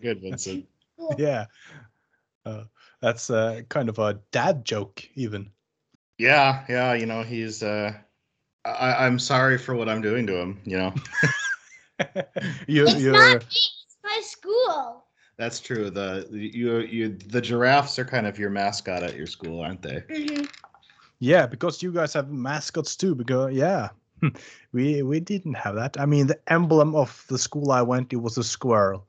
[0.00, 0.66] good, Vincent.
[1.18, 1.46] yeah.
[2.44, 2.64] Uh,
[3.00, 5.50] that's uh, kind of a dad joke, even.
[6.18, 6.94] Yeah, yeah.
[6.94, 7.62] You know, he's.
[7.62, 7.92] uh
[8.64, 10.60] I, I'm sorry for what I'm doing to him.
[10.64, 10.94] You know,
[12.68, 13.60] you It's you're not me.
[13.84, 15.04] It's my school.
[15.36, 15.90] that's true.
[15.90, 20.02] The you you the giraffes are kind of your mascot at your school, aren't they?
[20.08, 20.48] Mhm.
[21.18, 23.14] yeah because you guys have mascots too.
[23.14, 23.90] Because yeah,
[24.72, 25.98] we we didn't have that.
[25.98, 29.06] I mean, the emblem of the school I went to was a squirrel,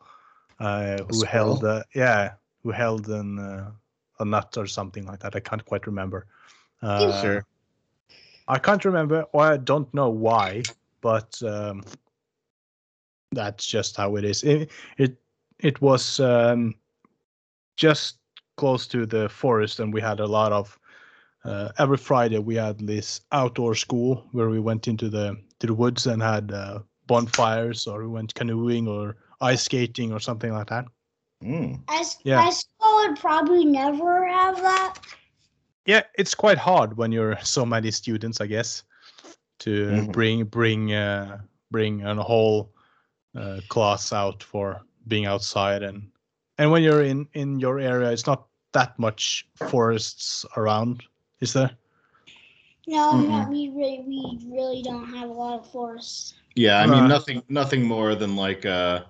[0.60, 1.80] uh, who held squirrel?
[1.80, 3.72] uh, yeah, who held an uh,
[4.20, 5.36] a nut or something like that.
[5.36, 6.26] I can't quite remember.
[6.82, 7.46] Uh, Sure.
[8.48, 10.64] I can't remember, or I don't know why,
[11.02, 11.84] but um,
[13.32, 14.44] that's just how it is.
[14.44, 15.18] It, it
[15.60, 16.76] it was um,
[17.78, 18.18] just
[18.58, 20.78] close to the forest, and we had a lot of.
[21.46, 25.74] Uh, every Friday we had this outdoor school where we went into the to the
[25.74, 30.68] woods and had uh, bonfires, or we went canoeing or ice skating or something like
[30.68, 30.86] that.
[31.44, 31.82] Mm.
[31.90, 32.42] As Yeah.
[32.42, 35.00] high school would probably never have that.
[35.86, 38.84] Yeah, it's quite hard when you're so many students, I guess,
[39.60, 40.12] to Mhm.
[40.12, 42.72] bring bring uh, bring a whole
[43.36, 46.10] uh, class out for being outside and
[46.58, 51.04] and when you're in in your area, it's not that much forests around,
[51.44, 51.78] is there?
[52.88, 53.30] No, Mm-mm.
[53.30, 56.36] no, we really, we really don't have a lot of forests.
[56.56, 59.06] Yeah, I mean Uh, nothing nothing more than like a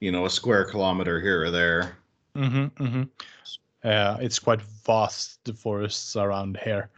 [0.00, 1.98] you know a square kilometer here or there.
[2.36, 2.84] Mm-hmm.
[2.84, 3.02] mm-hmm.
[3.84, 6.90] Uh, it's quite vast the forests around here.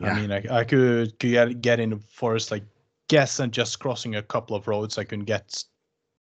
[0.00, 0.12] Yeah.
[0.12, 2.64] I mean, I, I could, could get, get in the forest, like
[3.08, 5.66] guess, and just crossing a couple of roads, I can get s-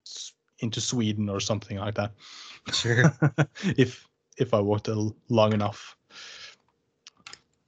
[0.05, 2.13] s- into Sweden or something like that.
[2.73, 3.13] Sure.
[3.77, 4.07] if
[4.37, 4.89] if I walked
[5.29, 5.95] long enough.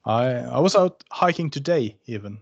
[0.06, 2.40] I I was out hiking today even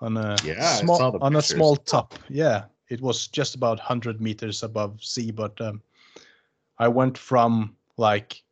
[0.00, 2.14] on a Yeah, small saw the on a small top.
[2.28, 5.82] Yeah, it was just about 100 meters above sea, but um,
[6.78, 8.42] I went from like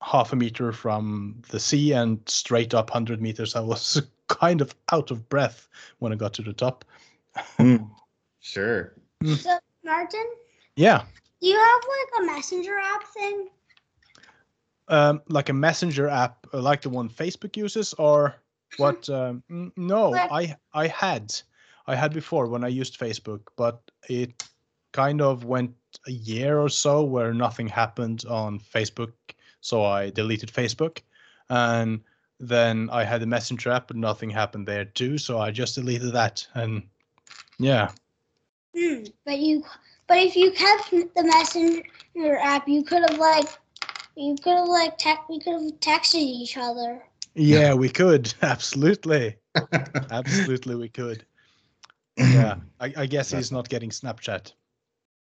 [0.00, 3.56] half a meter from the sea and straight up 100 meters.
[3.56, 6.84] I was kind of out of breath when I got to the top.
[7.58, 7.88] Mm.
[8.44, 8.94] Sure.
[9.24, 10.26] So, Martin,
[10.74, 11.04] Yeah,
[11.40, 13.48] do you have like a messenger app thing?
[14.92, 18.34] Um, like a messenger app, uh, like the one Facebook uses, or
[18.76, 19.08] what?
[19.08, 19.42] Um,
[19.76, 21.34] no, I I had,
[21.86, 24.44] I had before when I used Facebook, but it
[24.92, 25.74] kind of went
[26.06, 29.12] a year or so where nothing happened on Facebook,
[29.60, 31.00] so I deleted Facebook,
[31.48, 32.00] and
[32.38, 36.12] then I had a messenger app, but nothing happened there too, so I just deleted
[36.12, 36.82] that, and
[37.58, 37.92] yeah,
[38.76, 39.04] Hmm.
[39.24, 39.64] But you,
[40.06, 43.48] but if you kept the messenger app, you could have like,
[44.16, 47.02] you could have like tech, we could have texted each other.
[47.34, 49.36] yeah, we could absolutely,
[50.10, 51.24] absolutely, we could.
[52.16, 54.52] Yeah, I, I guess he's not getting Snapchat.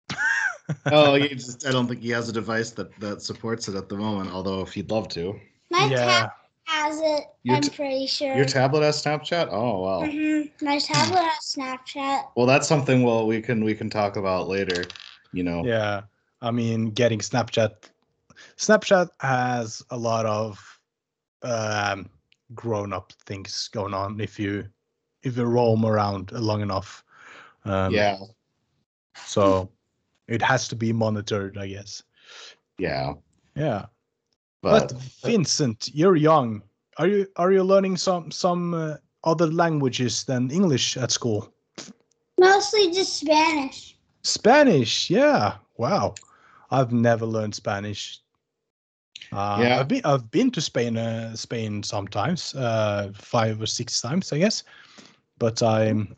[0.91, 3.89] oh, you just I don't think he has a device that that supports it at
[3.89, 4.31] the moment.
[4.31, 5.39] Although if he'd love to.
[5.69, 6.05] My yeah.
[6.05, 6.29] tab
[6.65, 7.25] has it.
[7.43, 8.35] Your I'm t- pretty sure.
[8.35, 9.49] Your tablet has Snapchat.
[9.51, 10.05] Oh wow.
[10.05, 12.29] hmm My tablet has Snapchat.
[12.35, 13.03] Well, that's something.
[13.03, 14.85] Well, we can we can talk about later.
[15.33, 15.65] You know.
[15.65, 16.01] Yeah,
[16.41, 17.73] I mean, getting Snapchat.
[18.57, 20.79] Snapchat has a lot of
[21.43, 22.09] um,
[22.53, 24.67] grown-up things going on if you
[25.23, 27.03] if you roam around long enough.
[27.65, 28.17] Um, yeah.
[29.25, 29.69] So
[30.27, 32.03] it has to be monitored, I guess.
[32.77, 33.13] Yeah.
[33.55, 33.85] Yeah.
[34.61, 36.61] But, But, Vincent, you're young.
[36.97, 41.53] Are you are you learning some some uh, other languages than English at school?
[42.37, 43.97] Mostly just Spanish.
[44.23, 45.55] Spanish, yeah.
[45.77, 46.15] Wow,
[46.69, 48.19] I've never learned Spanish.
[49.31, 49.79] Uh, Yeah.
[49.79, 54.39] I've been I've been to Spain uh, Spain sometimes, uh, five or six times, I
[54.39, 54.63] guess.
[55.39, 56.15] But I'm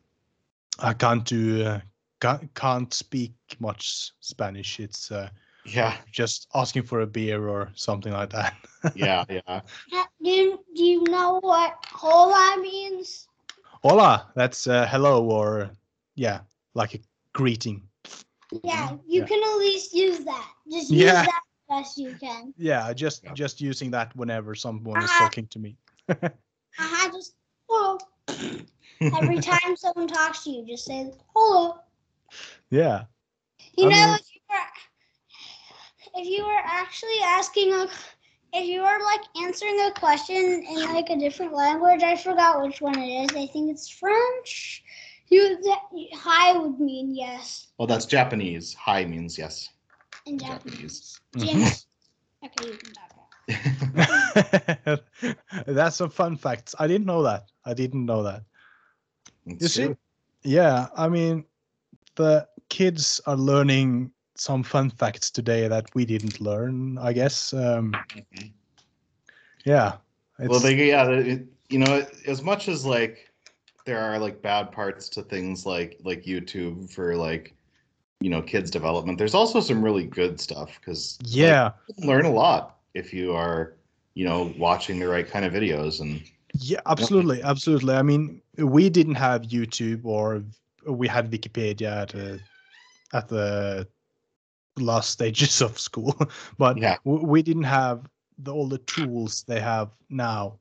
[0.80, 1.80] I can't do uh,
[2.20, 4.80] can't, can't speak much Spanish.
[4.80, 5.30] It's uh,
[5.66, 5.98] yeah.
[6.12, 8.56] just asking for a beer or something like that.
[8.96, 9.24] Yeah.
[9.30, 9.62] Yeah.
[10.22, 13.28] Do you, do you know what hola means?
[13.82, 15.70] Hola, that's uh, hello or
[16.16, 16.39] yeah,
[16.74, 17.00] like a
[17.34, 17.84] greeting.
[18.63, 19.26] Yeah, you Yeah.
[19.26, 20.52] can at least use that.
[20.70, 21.24] Just use Yeah.
[21.24, 21.42] that
[21.74, 22.54] best you can.
[22.58, 23.34] Yeah, just Yeah.
[23.34, 25.26] just using that whenever someone is Ah.
[25.26, 25.72] talking to me.
[26.80, 27.36] Uh-huh, just
[27.70, 27.98] hello.
[29.20, 31.78] Every time someone talks to you, just say hello.
[32.70, 33.06] Yeah.
[33.78, 34.68] You I know, mean- if you were
[36.22, 37.88] if you were actually asking a
[38.56, 40.36] if you were like answering a question
[40.70, 43.30] in like a different language, I forgot which one it is.
[43.36, 44.84] I think it's French.
[45.30, 45.82] You that
[46.14, 48.74] hi would mean yes Well, that's Japanese.
[48.86, 49.70] Hi means yes.
[50.26, 51.20] In Japanese.
[51.38, 51.88] Japanese.
[52.44, 53.10] Okay, you can talk.
[55.68, 56.76] That's some fun facts.
[56.80, 57.46] I didn't know that.
[57.66, 58.44] I didn't know that.
[59.46, 59.86] You see?
[59.86, 59.98] true.
[60.44, 61.46] Yeah, I mean,
[62.16, 66.98] the kids are learning some fun facts today that we didn't learn.
[66.98, 67.54] I guess.
[67.54, 67.94] Um,
[69.66, 69.98] yeah.
[70.40, 73.30] Well, it's- they yeah, it, you know, as much as like
[73.86, 77.54] there are like bad parts to things like like YouTube for like
[78.21, 79.17] you know kids development.
[79.17, 81.71] There's also some really good stuff because yeah.
[81.97, 83.73] learn a lot if you are
[84.13, 86.21] you know watching the right kind of videos and
[86.54, 87.95] Yeah, absolutely, absolutely.
[87.95, 90.43] I mean, we didn't have YouTube or
[90.86, 92.39] we had Wikipedia at the,
[93.13, 93.88] at the
[94.78, 96.15] last stages of school,
[96.58, 96.97] but Yeah.
[97.04, 100.60] we didn't have the, all the tools they have now.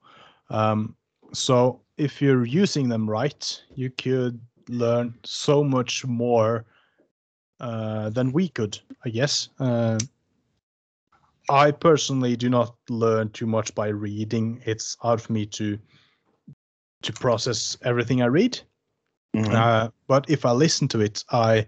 [0.48, 0.96] Um,
[1.32, 6.64] so if you're using them right, you could learn so much more
[7.62, 9.48] uh, than we could, I guess.
[9.58, 9.98] Uh,
[11.48, 14.60] I personally do not learn too much by reading.
[14.66, 15.78] It's hard for me to
[17.02, 18.60] to process everything I read.
[19.34, 19.52] Mhm.
[19.54, 21.66] Uh, but if I listen to it, I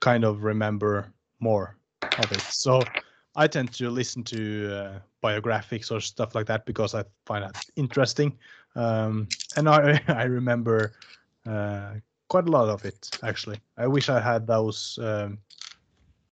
[0.00, 1.76] kind of remember more
[2.18, 2.42] of it.
[2.42, 2.84] So
[3.34, 7.56] I tend to listen to uh, biographics or stuff like that because I find that
[7.76, 8.38] interesting.
[8.76, 10.92] Um, and I I remember
[11.46, 11.94] uh,
[12.28, 13.58] quite a lot of it actually.
[13.76, 15.38] I wish I had those um,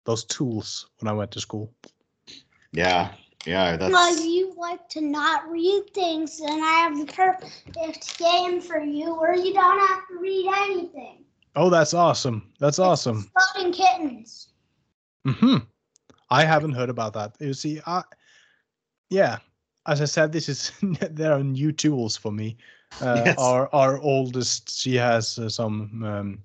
[0.06, 1.74] those tools when I went to school.
[2.72, 3.14] yeah,
[3.46, 3.78] yeah.
[3.78, 8.80] That's Well, you like to not read things, then I have the perfect game for
[8.80, 11.24] you where you don't have to read anything.
[11.56, 12.52] Oh, that's awesome!
[12.60, 13.30] That's awesome.
[13.36, 14.50] Exploding kittens.
[15.26, 15.58] hmm
[16.30, 17.36] I haven't heard about that.
[17.40, 18.04] You see, I
[19.10, 19.38] yeah,
[19.86, 20.72] as I said, this is
[21.12, 22.58] there are new tools for me.
[23.02, 23.38] Uh, Yes.
[23.38, 26.44] Our our oldest, she has uh, some um,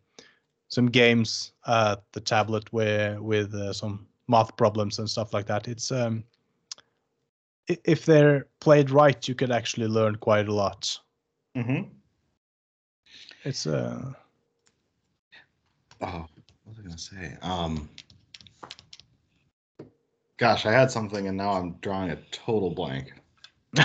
[0.69, 5.69] some games at the tablet where with uh, some math problems and stuff like that.
[5.69, 6.25] It's um,
[7.69, 10.99] if they're played right, you could actually learn quite a lot.
[11.57, 11.91] Mhm.
[13.45, 14.13] It's uh,
[16.01, 16.27] Oh,
[16.65, 17.37] what was I gonna say?
[17.43, 17.89] Um,
[20.39, 23.13] gosh, I had something and now I'm drawing a total blank.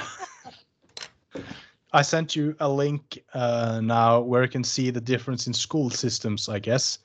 [1.94, 5.90] I sent you a link uh, now where you can see the difference in school
[5.90, 7.00] systems, I guess.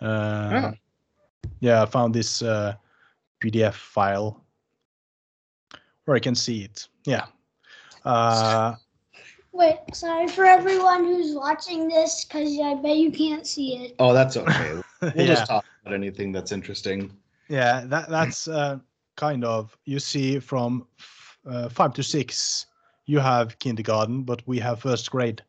[0.00, 0.72] Uh, Ah.
[1.60, 2.74] Yeah, I found this uh,
[3.40, 4.44] PDF file
[6.04, 6.88] where I can see it.
[7.04, 7.26] Yeah.
[8.04, 8.74] Uh,
[9.52, 13.94] Wait, sorry for everyone who's watching this because I bet you can't see it.
[13.98, 14.80] Oh, that's okay.
[15.02, 17.10] We'll yeah, just talk about anything that's interesting.
[17.48, 18.78] yeah, that that's uh,
[19.16, 22.66] kind of you see from f- uh, five to six,
[23.12, 25.42] you have kindergarten, but we have first grade.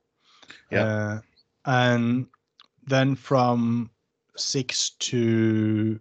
[0.69, 0.84] Yeah.
[0.84, 1.21] Uh,
[1.65, 2.28] and
[2.86, 3.89] then from
[4.36, 5.99] six to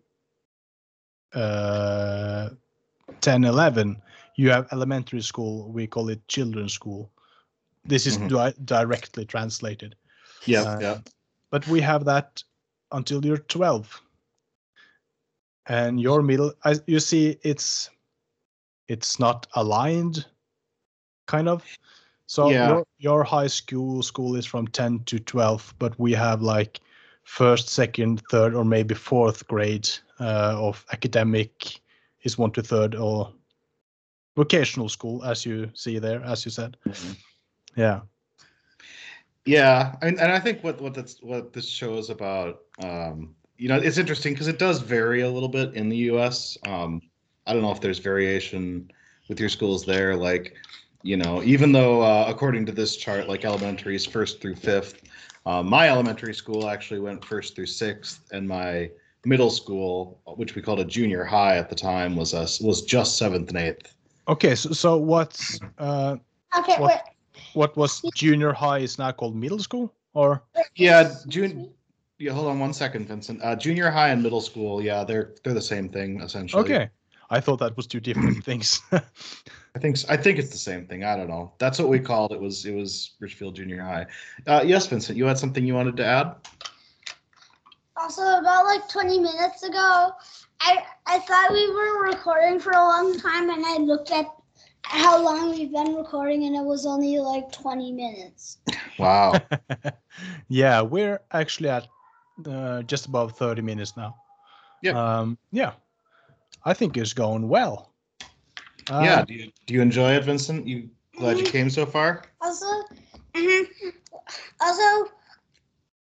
[1.34, 2.50] uh,
[3.20, 4.02] 10, 11,
[4.36, 5.70] you have elementary school.
[5.70, 7.10] We call it children's school.
[7.84, 8.28] This is Mhm.
[8.28, 9.94] di- directly translated.
[10.46, 11.00] Yeah, Uh, yeah.
[11.50, 12.42] But we have that
[12.90, 14.02] until you're 12.
[15.66, 17.90] And your middle, I, you see, it's
[18.88, 20.26] it's not aligned,
[21.32, 21.64] kind of.
[22.26, 22.68] So Yeah.
[22.68, 26.80] your, your high school school is from 10 to 12, but we have like
[27.24, 29.88] first, second, third, or maybe fourth grade
[30.20, 31.80] uh, of academic
[32.22, 33.32] is one to third, or
[34.36, 36.76] vocational school, as you see there, as you said.
[36.86, 37.16] Mhm.
[37.76, 38.00] Yeah.
[39.44, 43.76] Yeah, and, and I think what what that's what this shows about, um, you know,
[43.76, 46.56] it's interesting because it does vary a little bit in the U.S.
[46.64, 47.00] Um,
[47.46, 48.90] I don't know if there's variation
[49.28, 50.14] with your schools there.
[50.14, 50.54] Like,
[51.02, 55.02] you know, even though uh, according to this chart, like elementary is first through fifth,
[55.46, 58.90] uh, my elementary school actually went first through sixth, and my
[59.24, 63.18] middle school, which we called a junior high at the time, was us was just
[63.18, 63.94] seventh and eighth.
[64.28, 64.54] Okay.
[64.54, 66.16] So, so what's uh,
[66.58, 67.00] Okay, What- wait.
[67.54, 70.42] what was junior high is now called middle school or
[70.76, 71.70] Yeah, excuse June-
[72.18, 73.40] Yeah, hold on one second, Vincent.
[73.42, 76.62] Uh, junior high and middle school, yeah, they're they're the same thing essentially.
[76.62, 76.88] okay
[77.30, 78.80] i thought that was two different things
[79.74, 81.02] I think s- I think it's the same thing.
[81.04, 81.52] I don't know.
[81.58, 82.40] That's what we called it.
[82.40, 84.06] Was it was Richfield Junior High?
[84.46, 86.34] Uh, yes, Vincent, you had something you wanted to add?
[87.96, 90.10] Also, about like 20 minutes ago,
[90.60, 94.26] I I thought we were recording for a long time, and I looked at
[94.84, 98.58] how long we've been recording, and it was only like 20 minutes.
[98.98, 99.32] Wow.
[100.48, 101.86] yeah we're actually at
[102.46, 104.14] uh, just above 30 minutes now
[104.82, 104.92] Yeah.
[105.20, 105.72] um yeah
[106.64, 107.91] i think it's going well
[108.88, 109.22] Uh, yeah.
[109.24, 110.66] Do you do you enjoy it, Vincent?
[110.66, 112.22] You glad you came so far?
[112.40, 112.66] Also,
[113.34, 113.66] mhm.
[114.60, 115.10] also,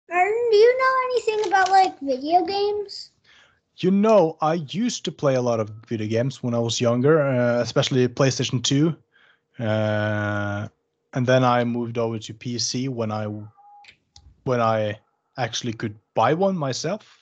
[0.08, 3.10] Martin, do you know anything about like video games?
[3.78, 7.20] you know i used to play a lot of video games when i was younger
[7.20, 8.94] uh, especially playstation 2
[9.58, 10.68] uh,
[11.14, 13.26] and then i moved over to pc when i
[14.44, 14.98] when i
[15.36, 17.18] actually could buy one myself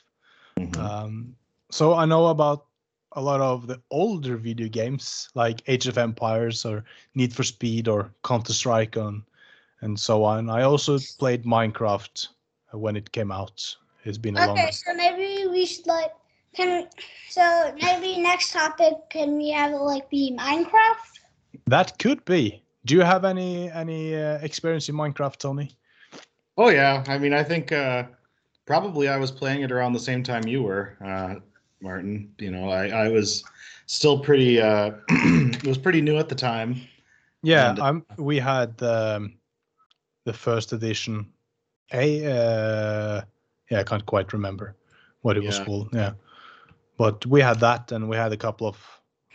[0.57, 0.77] Mhm.
[0.77, 1.35] Um,
[1.71, 2.65] so I know about
[3.13, 6.83] a lot of the older video games like Age of Empires or
[7.15, 9.23] Need for Speed or Counter Strike on
[9.81, 10.49] and so on.
[10.49, 12.27] I also played Minecraft
[12.73, 13.75] uh, when it came out.
[14.03, 16.11] It's been a long Okay, so maybe we should like
[16.55, 16.87] can
[17.29, 21.19] so maybe next topic can we have it like be Minecraft?
[21.67, 22.63] That could be.
[22.85, 25.71] Do you have any any uh, experience in Minecraft, Tony?
[26.57, 27.03] Oh yeah.
[27.07, 28.03] I mean, I think uh,
[28.65, 31.35] probably I was playing it around the same time you were, uh,
[31.81, 32.33] Martin.
[32.37, 33.43] You know, I I was
[33.85, 34.61] still pretty.
[34.61, 36.81] Uh, it was pretty new at the time.
[37.43, 38.05] Yeah, And- I'm.
[38.17, 39.37] We had um,
[40.25, 41.31] the first edition.
[41.93, 43.21] A uh,
[43.69, 44.75] yeah, I can't quite remember,
[45.21, 45.89] what it was called.
[45.91, 46.13] Yeah,
[46.97, 48.77] but we had that, and we had a couple of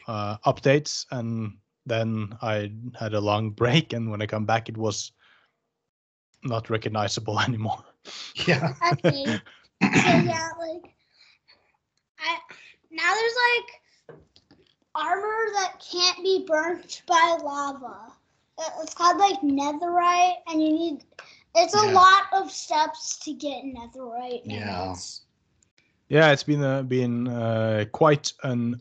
[0.08, 4.76] uh, updates, and then I had a long break, and when I come back, it
[4.76, 5.12] was
[6.44, 7.84] not recognizable anymore.
[8.46, 8.72] Yeah.
[8.92, 9.40] Okay.
[9.82, 10.94] so yeah, like
[12.18, 12.38] I
[12.96, 14.18] now there's like
[14.94, 18.12] armor that can't be burnt by lava.
[18.82, 21.04] It's called like netherite, and you need.
[21.54, 21.92] It's a Yeah.
[21.92, 24.42] lot of steps to get netherite.
[24.44, 24.82] Yeah.
[24.84, 25.22] it's-
[26.08, 28.80] Yeah, it's been uh, been uh, quite an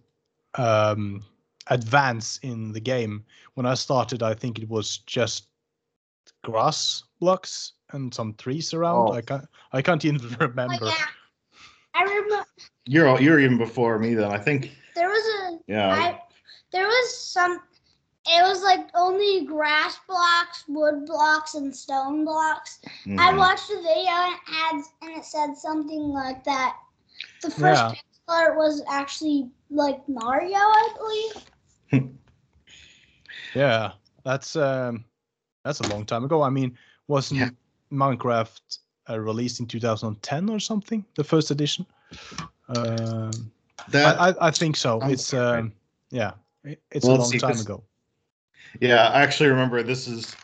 [0.55, 1.23] um,
[1.67, 3.25] advance in the game.
[3.55, 5.47] When I started, I think it was just
[6.43, 9.09] grass blocks and some trees around.
[9.09, 9.13] Oh.
[9.13, 10.85] I can't I can't even Oh remember.
[10.85, 11.05] yeah,
[11.95, 12.45] I remember
[12.85, 14.31] You're all- you're even before me then.
[14.31, 14.71] I think.
[14.95, 15.93] there was a Yeah.
[15.93, 16.21] I
[16.71, 17.61] there was some.
[18.27, 22.79] It was like only grass blocks, wood blocks, and stone blocks.
[23.17, 23.37] I Mhm.
[23.37, 26.75] watched a video and it had and it said something like that.
[27.41, 27.93] The first Yeah.
[28.27, 32.11] part was actually like Mario, I believe.
[33.53, 33.93] Yeah,
[34.23, 35.05] that's um,
[35.63, 36.41] that's a long time ago.
[36.41, 36.77] I mean,
[37.07, 37.49] wasn't Yeah.
[37.91, 38.59] Minecraft
[39.09, 41.05] uh, released in 2010 or something?
[41.15, 41.85] The first edition.
[42.69, 43.51] Um,
[43.89, 44.19] that.
[44.19, 44.99] I, I I think so.
[45.03, 45.71] It's um,
[46.11, 46.31] yeah,
[46.63, 47.83] it- it's Well, a long see, time ago.
[48.81, 50.35] Yeah, I actually remember this is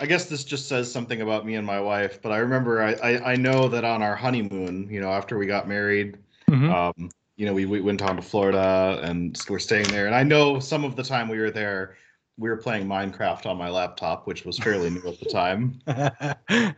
[0.00, 2.92] I guess this just says something about me and my wife, but I remember I,
[2.94, 6.18] I, I know that on our honeymoon, you know, after we got married,
[6.50, 6.70] Mhm.
[6.70, 10.06] um, you know, we, we went down to Florida and we're staying there.
[10.06, 11.96] And I know some of the time we were there,
[12.36, 15.80] we were playing Minecraft on my laptop, which was fairly new at the time.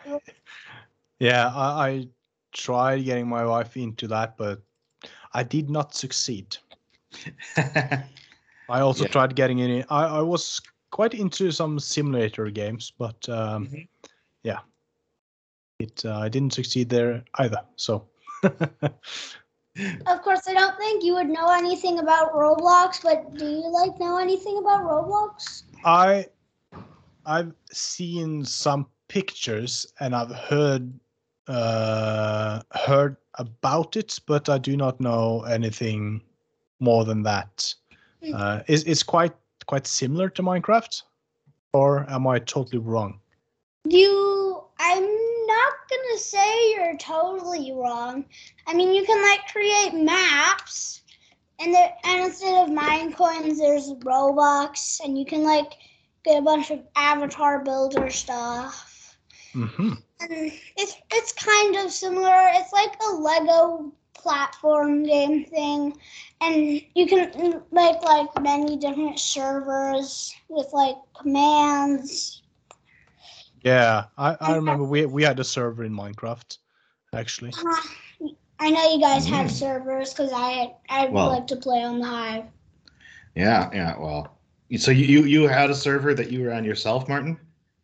[1.18, 2.08] yeah, I, I
[2.52, 4.62] tried getting my wife into that, but
[5.32, 6.56] I did not succeed.
[7.56, 9.10] I also Yeah.
[9.10, 9.84] tried getting in.
[9.90, 10.60] I, I was
[10.90, 13.88] quite into some simulator games, but um, Mhm.
[14.42, 14.60] yeah,
[15.78, 17.62] it uh, I didn't succeed there either.
[17.76, 18.06] So
[20.06, 23.98] Of course, I don't think you would know anything about Roblox, but do you like
[24.00, 25.62] know anything about Roblox?
[25.84, 26.26] I
[27.26, 30.92] I've seen some pictures and I've heard
[31.48, 36.22] uh, heard about it, but I do not know anything
[36.80, 37.74] more than that.
[38.22, 38.34] Mm.
[38.34, 39.34] Uh, is it's quite
[39.66, 41.02] quite similar to Minecraft,
[41.72, 43.20] or am I totally wrong?
[43.88, 45.04] You, I'm
[45.46, 48.24] not gonna say you're totally wrong.
[48.66, 51.02] I mean, you can like create maps,
[51.58, 55.74] and there, and instead of mine coins, there's Robux, and you can like
[56.24, 59.16] get a bunch of avatar builder stuff.
[59.52, 62.48] hmm And it's it's kind of similar.
[62.54, 65.96] It's like a Lego platform game thing,
[66.40, 72.42] and you can make like many different servers with like commands.
[73.62, 76.58] Yeah, I, I remember we we had a server in Minecraft,
[77.12, 77.52] actually.
[77.52, 79.50] Uh, I know you guys have Mm.
[79.50, 82.44] servers because I I Well- like to play on the Hive.
[83.34, 83.98] yeah, yeah.
[83.98, 84.38] Well,
[84.78, 87.38] so you, you you had a server that you were on yourself, Martin?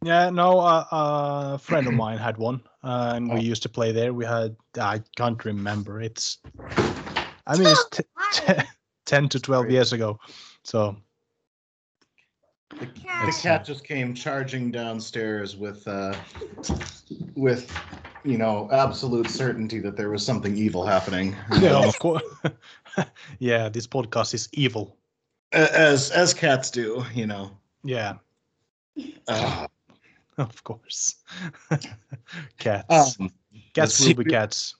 [0.04, 3.42] Yeah, no, uh, a friend of mine had one, uh, and we Oh.
[3.42, 4.12] used to play there.
[4.12, 6.00] We had I can't remember.
[6.00, 6.38] It's
[7.46, 8.52] I mean it's t- t-
[9.06, 10.18] ten to twelve years ago,
[10.64, 10.96] so
[12.80, 13.42] The, the Cat.
[13.42, 16.16] cat just came charging downstairs with uh
[17.36, 17.70] with
[18.24, 21.36] you know absolute certainty that there was something evil happening.
[21.60, 22.22] yeah, of course.
[23.38, 24.96] yeah, this podcast is evil.
[25.52, 27.50] As as cats do, you know.
[27.84, 28.14] Yeah,
[29.28, 29.66] Uh,
[30.38, 31.16] of course.
[32.58, 33.30] cats, um,
[33.74, 34.74] cats let's will be cats.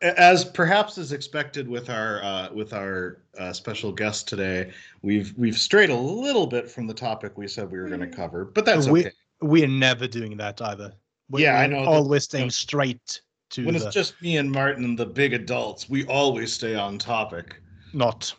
[0.00, 4.72] as perhaps is expected with our uh, with our uh, special guest today,
[5.02, 8.06] we've we've strayed a little bit from the topic we said we were going to
[8.06, 9.12] cover, but that's we okay.
[9.40, 10.92] we're never doing that either.
[11.30, 14.50] We- Yeah, I we're know Always staying straight to When the it's just me and
[14.50, 17.56] Martin the big adults, we always stay on topic.
[17.92, 18.34] not.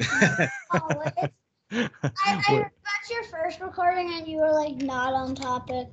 [1.74, 5.88] It's, I, I We're- that's your first recording and you were like not on topic.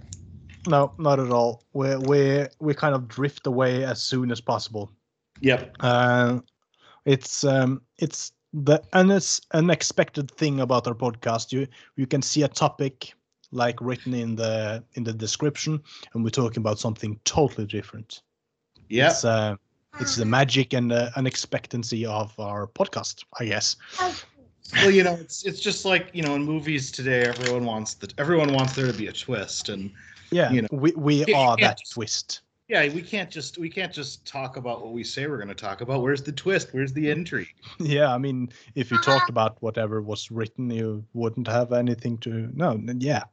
[0.68, 1.64] No, not at all.
[1.74, 4.92] We we we kind of drift away as soon as possible.
[5.42, 5.76] Yep.
[5.80, 6.40] Uh,
[7.06, 11.52] it's um it's the unex- unexpected thing about our podcast.
[11.52, 13.14] You you can see a topic
[13.52, 15.82] like written in the in the description,
[16.14, 18.22] and we're talking about something totally different.
[18.90, 19.12] Yep.
[19.12, 19.56] It's uh,
[20.00, 23.76] it's the magic and the unexpectancy of our podcast, I guess.
[24.76, 28.14] Well, you know, it's it's just like you know, in movies today, everyone wants that.
[28.18, 29.92] Everyone wants there to be a twist, and
[30.32, 32.42] Yeah, You know, we we you are that just- twist.
[32.70, 35.54] yeah, we can't just we can't just talk about what we say we're going to
[35.56, 36.02] talk about.
[36.02, 36.70] Where's the twist?
[36.74, 37.50] Where's the intrigue?
[37.80, 42.50] Yeah, I mean, if you talked about whatever was written, you wouldn't have anything to.
[42.54, 43.24] No, n- yeah.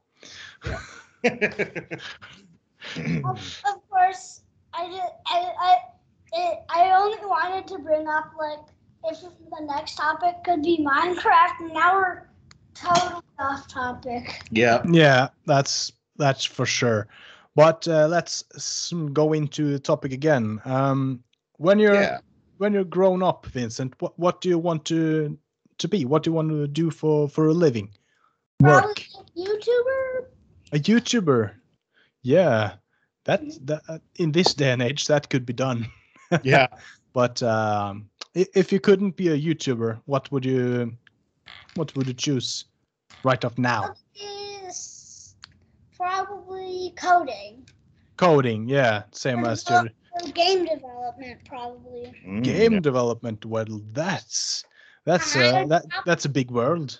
[2.95, 4.41] Of, of course,
[4.73, 5.01] I did.
[5.27, 5.75] I I
[6.31, 8.65] it, I only wanted to bring up like
[9.05, 12.23] if the next topic could be Minecraft, and now we're
[12.73, 14.41] totally off topic.
[14.51, 14.83] Yeah.
[14.89, 17.07] Yeah, that's that's for sure.
[17.55, 18.43] But uh, let's
[19.13, 20.61] go into the topic again.
[20.65, 21.23] Um,
[21.57, 22.19] when you're Yeah.
[22.57, 25.37] when you're grown up, Vincent, what what do you want to
[25.77, 26.05] to be?
[26.05, 27.89] What do you want to do for for a living?
[28.61, 28.83] Work.
[29.11, 30.25] Probably YouTuber.
[30.73, 31.51] A YouTuber.
[32.21, 32.73] Yeah,
[33.23, 35.87] that that uh, in this day and age that could be done.
[36.43, 36.67] Yeah.
[37.13, 40.93] But um, i- if you couldn't be a YouTuber, what would you
[41.75, 42.65] what would you choose
[43.23, 43.93] right off now?
[44.15, 45.35] Is
[45.97, 47.65] probably coding
[48.19, 49.87] Coding, yeah, same as your
[50.33, 52.13] game development, probably.
[52.27, 53.45] Mm, game development.
[53.45, 54.65] Well, that's
[55.05, 56.99] that's uh, that that's a big world.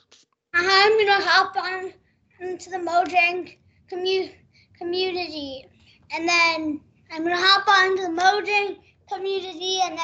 [0.53, 1.91] I'm gonna hop on
[2.39, 3.57] into the Mojang
[3.91, 4.31] commu-
[4.77, 5.65] community,
[6.13, 6.79] and then
[7.11, 8.77] I'm gonna hop onto the Mojang
[9.11, 9.99] community and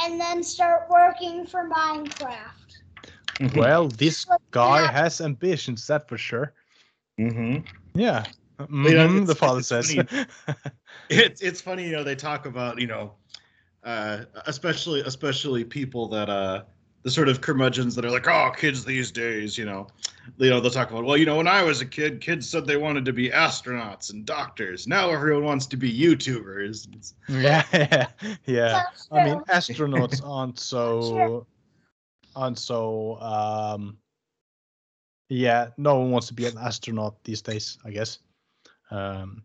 [0.00, 2.82] and then start working for Minecraft.
[3.40, 3.56] Mhm.
[3.56, 6.54] Well, this But guy yeah, has ambitions, that for sure.
[7.20, 7.64] Mhm.
[7.94, 8.24] Yeah.
[8.94, 9.94] know, Mhm, it's- the father it's says.
[11.10, 13.14] It's it's funny, you know, they talk about, you know,
[13.84, 16.64] uh, especially especially people that uh
[17.04, 19.86] the sort of curmudgeons that are like, oh, kids these days, you know,
[20.38, 22.66] you know, they'll talk about, well, you know, when I was a kid, kids said
[22.66, 24.86] they wanted to be astronauts and doctors.
[24.88, 26.88] Now everyone wants to be YouTubers.
[27.28, 28.06] Yeah, yeah,
[28.46, 28.82] yeah.
[28.96, 31.46] so I mean, astronauts aren't so Sure.
[32.34, 33.20] aren't so.
[33.20, 33.98] Um,
[35.28, 37.78] yeah, no one wants to be an astronaut these days.
[37.84, 38.18] I guess.
[38.90, 39.42] Um,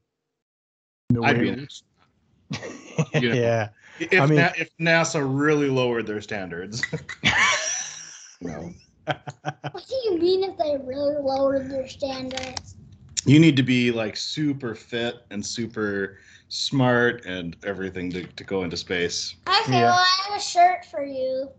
[1.10, 3.14] no I'd be way- an astronaut.
[3.22, 3.36] You know.
[3.42, 3.70] yeah.
[4.00, 6.82] If, I mean- Na- if NASA really lowered their standards,
[8.42, 8.72] no.
[9.06, 12.76] what do you mean if they really lowered their standards?
[13.26, 18.64] you need to be like super fit and super smart and everything to, to go
[18.64, 19.36] into space.
[19.48, 19.84] Okay, Yeah.
[19.84, 21.50] well I have a shirt for you.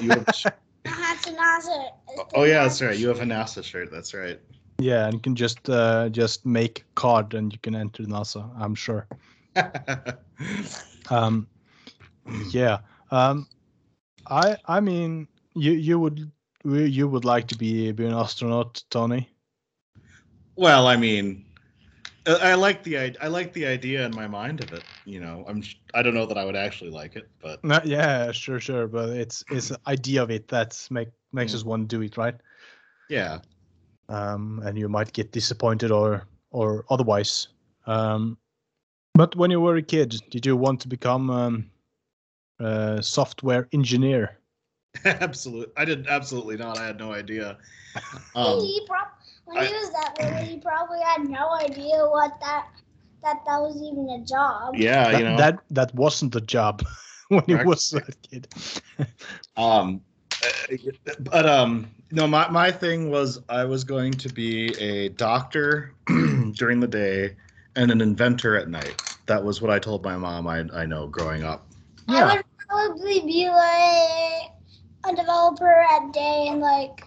[0.00, 0.46] You have a sh-
[0.86, 1.88] That's a NASA.
[2.34, 2.96] oh yeah, that's right.
[2.96, 3.90] You have a NASA shirt.
[3.92, 4.40] That's right.
[4.78, 8.50] Yeah, and you can just uh, just make a card and you can enter NASA.
[8.58, 9.06] I'm sure.
[11.10, 11.48] Um,
[12.52, 12.78] yeah.
[13.10, 13.46] Um,
[14.28, 16.30] I I mean, you you would
[16.64, 19.28] you would like to be, be an astronaut, Tony?
[20.56, 21.46] well, I mean,
[22.26, 24.84] I, I like the i- I like the idea in my mind of it.
[25.04, 25.62] You know, I'm
[25.94, 28.86] I don't know that I would actually like it, but No, yeah, sure, sure.
[28.88, 31.54] But it's it's the idea of it that make makes Mm.
[31.54, 32.34] us want to do it, right?
[33.08, 33.40] yeah,
[34.08, 37.48] Um, and you might get disappointed or or otherwise.
[37.86, 38.38] Um,
[39.14, 41.70] but when you were a kid, did you want to become um,
[42.58, 44.38] a software engineer?
[45.04, 45.72] absolutely.
[45.76, 46.78] I did absolutely not.
[46.78, 47.58] I had no idea.
[48.36, 49.06] Um, he prob-
[49.44, 52.66] when I- he was that little, he probably had no idea what that
[53.22, 54.74] that that was even a job.
[54.76, 56.82] yeah, that, you know, that that wasn't a job
[57.28, 58.48] when he was a kid.
[59.56, 60.00] Um,
[61.20, 65.94] but um, no, my my thing was I was going to be a doctor
[66.54, 67.36] during the day
[67.76, 68.96] and an inventor at night.
[69.26, 70.46] That was what I told my mom.
[70.46, 71.68] I I know growing up.
[72.08, 72.26] Yeah.
[72.26, 74.50] I would probably be like
[75.06, 77.04] a developer at day and like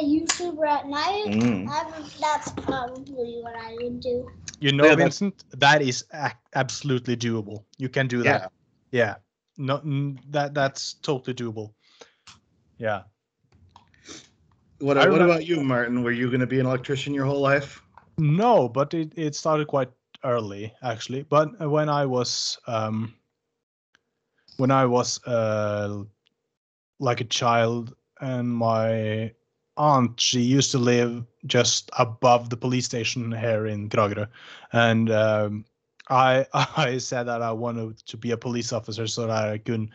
[0.00, 1.26] a YouTuber at night.
[1.26, 1.66] Mm.
[1.66, 4.30] Would, that's probably what I would do.
[4.60, 6.04] You know, Yeah, Vincent, that is
[6.54, 7.64] absolutely doable.
[7.78, 8.52] You can do that.
[8.90, 9.04] Yeah.
[9.04, 9.14] yeah.
[9.58, 11.74] No, n- that that's totally doable.
[12.78, 13.02] Yeah.
[14.78, 16.02] What what about you, Martin?
[16.02, 17.82] Were you going to be an electrician your whole life?
[18.18, 19.90] No, but it, it started quite
[20.24, 21.22] early actually.
[21.22, 23.14] But when I was um,
[24.56, 26.04] when I was uh,
[26.98, 29.32] like a child, and my
[29.76, 34.28] aunt she used to live just above the police station here in Kragerø,
[34.72, 35.64] and um,
[36.08, 36.46] I
[36.76, 39.88] I said that I wanted to be a police officer so that I could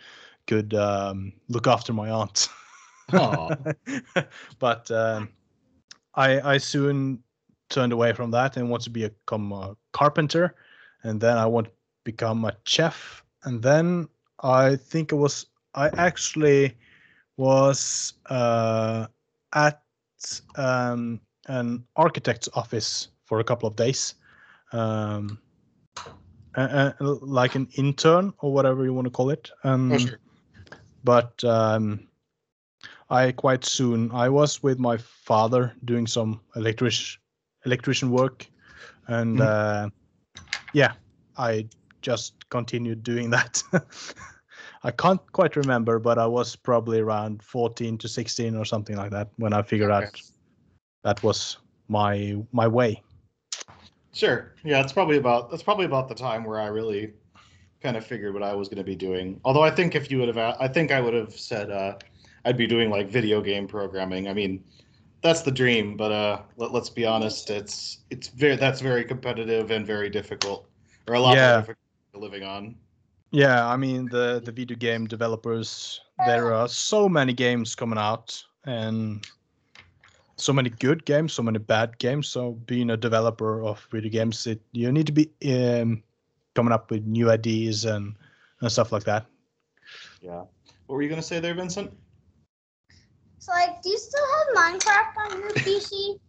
[0.47, 2.49] could um, look after my aunt.
[4.59, 5.30] But um,
[6.15, 7.24] I I soon
[7.70, 10.55] turned away from that and want to be become a carpenter,
[11.03, 14.07] and then I want to become a chef, and then
[14.43, 16.76] I think it was I actually
[17.38, 19.07] was uh,
[19.53, 19.82] at
[20.55, 24.15] um, an architect's office for a couple of days,
[24.72, 25.38] um,
[26.55, 29.51] uh, uh, like an intern or whatever you want to call it.
[29.63, 30.20] Um, Oh, sure.
[31.03, 32.07] but um,
[33.09, 36.93] I quite soon I was with my father doing some electric
[37.68, 38.47] electrician work,
[39.07, 39.41] and Mhm.
[39.41, 39.89] uh,
[40.74, 40.93] yeah,
[41.38, 41.68] I
[42.01, 43.61] just continued doing that.
[44.84, 49.11] I can't quite remember, but I was probably around 14 to 16 or something like
[49.11, 50.05] that when I figured Okay.
[50.05, 50.22] out
[51.03, 51.57] that was
[51.88, 53.01] my my way.
[54.13, 54.53] Sure.
[54.63, 57.13] Yeah, it's probably about that's probably about the time where I really
[57.82, 59.39] kind of figured what I was going to be doing.
[59.43, 61.97] Although I think if you would have, I think I would have said uh,
[62.45, 64.28] I'd be doing like video game programming.
[64.28, 64.63] I mean,
[65.22, 69.72] that's the dream, but uh, let, let's be honest, it's it's very that's very competitive
[69.72, 70.70] and very difficult,
[71.07, 71.41] or a lot Yeah.
[71.41, 71.78] more difficult
[72.13, 72.76] for living on.
[73.32, 76.01] Yeah, I mean the the video game developers.
[76.26, 79.26] There are so many games coming out, and
[80.38, 82.28] so many good games, so many bad games.
[82.28, 86.03] So being a developer of video games, it you need to be um,
[86.55, 88.15] coming up with new ideas and
[88.61, 89.26] and stuff like that.
[90.22, 90.43] Yeah.
[90.86, 91.91] What were you going to say there, Vincent?
[93.47, 96.19] So, like, do you still have Minecraft on your PC?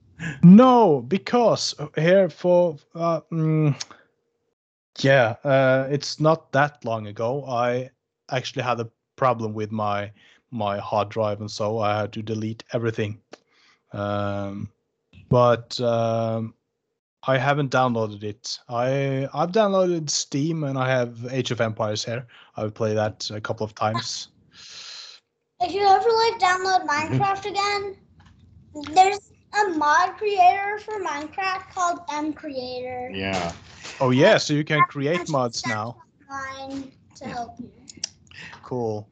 [0.44, 3.74] No, because here for uh, mm,
[5.00, 7.44] yeah, uh, it's not that long ago.
[7.44, 7.90] I
[8.30, 10.12] actually had a problem with my
[10.52, 13.20] my hard drive, and so I had to delete everything.
[13.92, 14.70] Um,
[15.28, 16.54] but um,
[17.26, 18.60] I haven't downloaded it.
[18.68, 22.28] I I've downloaded Steam, and I have Age of Empires here.
[22.56, 24.28] I've played that a couple of times.
[25.61, 27.96] If you ever like download Minecraft again,
[28.94, 33.16] there's a mod creator for Minecraft called MCreator.
[33.16, 33.52] Yeah.
[34.00, 35.96] Oh yeah, so you can create mods now.
[36.30, 37.72] Online to help you.
[38.62, 39.09] Cool.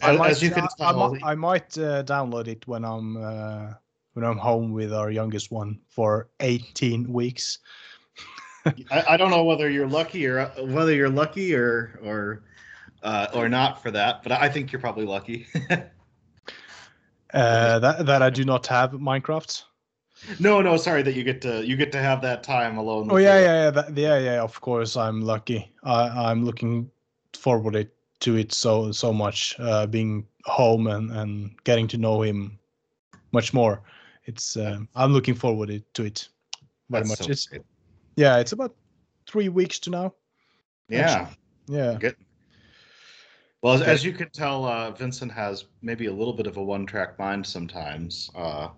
[0.00, 3.18] As, might, as you can I, tell, might, I might uh, download it when I'm
[3.18, 3.74] uh,
[4.14, 7.58] when I'm home with our youngest one for 18 weeks.
[8.90, 12.44] I, I don't know whether you're lucky or whether you're lucky or or
[13.02, 15.46] uh, or not for that, but I think you're probably lucky.
[17.34, 19.62] Uh, that that I do not have Minecraft.
[20.38, 23.08] no, no, sorry that you get to you get to have that time alone.
[23.10, 24.42] Oh yeah, yeah, yeah, that, yeah, yeah.
[24.42, 25.72] Of course, I'm lucky.
[25.82, 26.90] I, I'm looking
[27.32, 29.56] forward it- to it so so much.
[29.58, 32.58] Uh, being home and and getting to know him
[33.32, 33.80] much more.
[34.26, 36.28] It's um, I'm looking forward it- to it
[36.90, 37.26] very That's much.
[37.26, 37.62] so It's great.
[38.16, 38.74] yeah, it's about
[39.26, 40.12] three weeks to now.
[40.90, 41.30] yeah.
[41.66, 41.96] Yeah.
[41.98, 42.16] Good.
[43.62, 43.92] Well, as, Okay.
[43.92, 47.46] as you can tell, uh, Vincent has maybe a little bit of a one-track mind
[47.46, 48.28] sometimes.
[48.34, 48.68] Uh,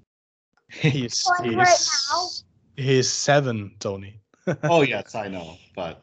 [0.70, 2.44] He's Like right he's,
[2.76, 4.20] he's seven, Tony.
[4.64, 6.00] oh yes, I know, but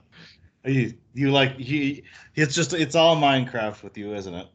[0.65, 2.03] you you like he
[2.35, 4.47] It's just it's all Minecraft with you, isn't it?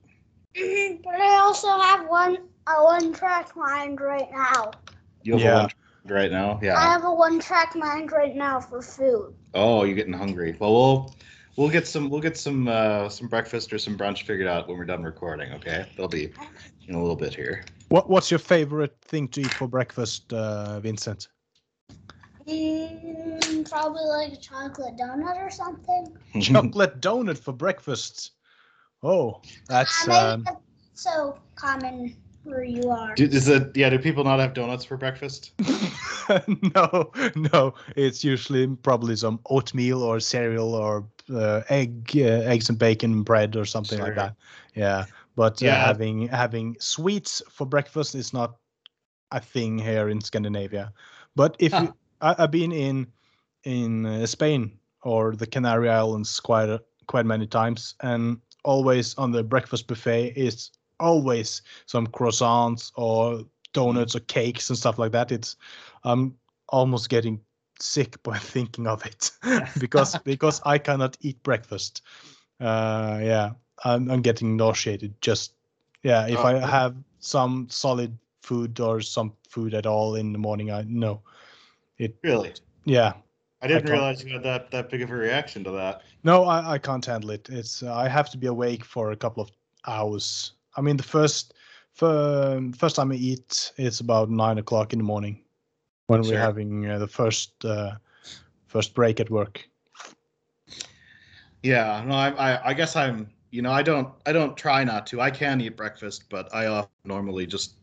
[0.57, 2.37] Mhm, But I also have one
[2.69, 4.71] a one track mind right now.
[5.23, 5.59] You have Yeah.
[5.61, 5.71] a one
[6.05, 6.61] right now.
[6.63, 6.77] Yeah.
[6.79, 9.35] I have a one track mind right now for food.
[9.55, 10.57] Oh, you're getting hungry.
[10.61, 11.15] Well, we'll
[11.57, 14.77] we'll get some we'll get some uh, some breakfast or some brunch figured out when
[14.79, 15.53] we're done recording.
[15.53, 16.31] Okay, that'll be
[16.87, 17.65] in a little bit here.
[17.89, 21.29] What What's your favorite thing to eat for breakfast, uh, Vincent?
[22.49, 26.17] Mm, probably like a chocolate donut or something.
[26.41, 28.33] Chocolate donut for breakfast.
[29.03, 30.61] Oh, that's Uh, maybe um, that's
[30.95, 33.15] so common where you are.
[33.15, 33.91] Do, is it yeah?
[33.91, 35.53] Do people not have donuts for breakfast?
[36.75, 37.75] no, no.
[37.97, 43.57] It's usually probably some oatmeal or cereal or uh, egg, uh, eggs and bacon bread
[43.57, 44.35] or something like that.
[44.75, 45.07] Yeah,
[45.37, 45.77] but uh, Yeah.
[45.77, 48.57] having having sweets for breakfast is not
[49.31, 50.93] a thing here in Scandinavia.
[51.35, 53.07] But if you, I, I've been in
[53.65, 59.33] in uh, Spain or the Canary Islands quite a, quite many times, and always on
[59.33, 60.71] the breakfast buffet is
[61.01, 65.33] always some croissants or donuts or cakes and stuff like that.
[65.33, 65.57] It's
[66.05, 66.37] I'm
[66.69, 67.41] almost getting
[67.81, 69.31] sick by thinking of it
[69.81, 72.03] because because I cannot eat breakfast.
[72.61, 73.51] Uh, yeah,
[73.85, 75.15] I'm I'm getting nauseated.
[75.21, 75.55] Just
[76.03, 80.39] yeah, if Oh, I have some solid food or some food at all in the
[80.39, 81.23] morning, I no.
[81.99, 82.53] It Really?
[82.85, 83.13] yeah.
[83.61, 86.03] I didn't can't- realize you had that that big of a reaction to that.
[86.25, 87.49] No, I, I can't handle it.
[87.51, 89.51] It's uh, I have to be awake for a couple of
[89.87, 90.53] hours.
[90.77, 91.55] I mean, the first
[91.93, 95.43] fir- first time I eat, it's about nine o'clock in the morning
[96.07, 96.33] when Sure.
[96.33, 97.93] we're having uh, the first uh,
[98.67, 99.69] first break at work.
[101.63, 105.07] Yeah, no, I, I I guess I'm you know I don't I don't try not
[105.09, 105.21] to.
[105.21, 107.77] I can eat breakfast, but I uh, normally just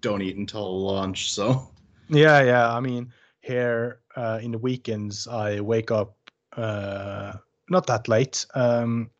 [0.00, 1.32] don't eat until lunch.
[1.32, 1.68] So
[2.08, 2.74] Yeah, yeah.
[2.74, 6.14] I mean, here uh, in the weekends, I wake up
[6.56, 7.32] uh,
[7.68, 8.46] not that late.
[8.54, 9.10] Um,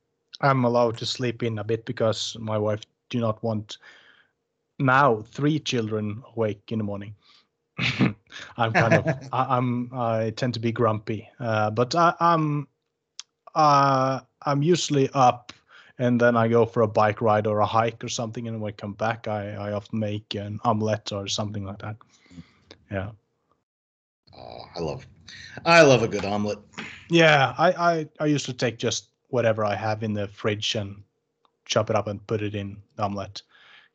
[0.40, 3.78] I'm allowed to sleep in a bit because my wife do not want
[4.78, 7.14] now three children awake in the morning.
[8.56, 12.68] I'm kind of I, I'm I tend to be grumpy, uh, but I, I'm
[13.54, 15.52] uh, I'm usually up
[15.98, 18.72] and then I go for a bike ride or a hike or something, and when
[18.72, 21.96] I come back, I, I often make an omelette or something like that.
[22.90, 23.10] Yeah.
[24.36, 25.06] oh, I love
[25.64, 26.58] I love a good omelet.
[27.08, 31.02] Yeah, I, I, I used to take just whatever I have in the fridge and
[31.64, 33.42] chop it up and put it in the omelette.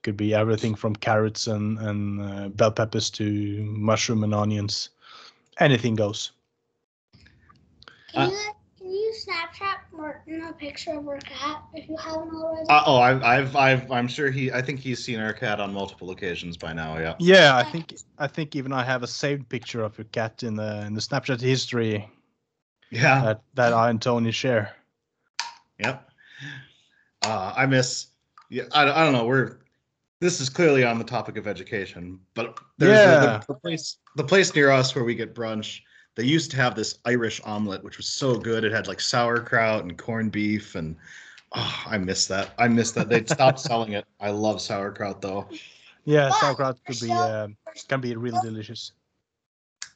[0.04, 4.90] Could be everything from carrots and, and uh, bell peppers to mushroom and onions.
[5.60, 6.32] Anything goes.
[8.14, 8.38] Can Uh, you
[8.78, 12.70] can you Snapchat Martin a picture of our cat if you haven't already?
[12.70, 14.52] Uh, oh, I've, I've, I've, I'm sure he.
[14.52, 16.98] I think he's seen our cat on multiple occasions by now.
[16.98, 17.16] Yeah.
[17.20, 20.56] Yeah, I think I think even I have a saved picture of your cat in
[20.56, 22.08] the in the Snapchat history
[22.92, 23.22] Yeah.
[23.24, 24.76] that that I and Tony share.
[25.80, 26.10] Yep.
[27.24, 28.08] Uh, I miss.
[28.50, 29.26] Yeah, I, I don't know.
[29.26, 29.58] We're
[30.20, 33.20] this is clearly on the topic of education, but there's Yeah.
[33.20, 35.82] the, the, the place the place near us where we get brunch.
[36.16, 38.64] They used to have this Irish omelet, which was so good.
[38.64, 40.96] It had like sauerkraut and corned beef, and
[41.56, 42.52] oh, I miss that.
[42.58, 43.10] I miss that.
[43.10, 44.06] They'd stopped selling it.
[44.20, 45.48] I love sauerkraut though.
[46.06, 47.58] Yeah, But sauerkraut could be still- um,
[47.88, 48.94] can be really delicious.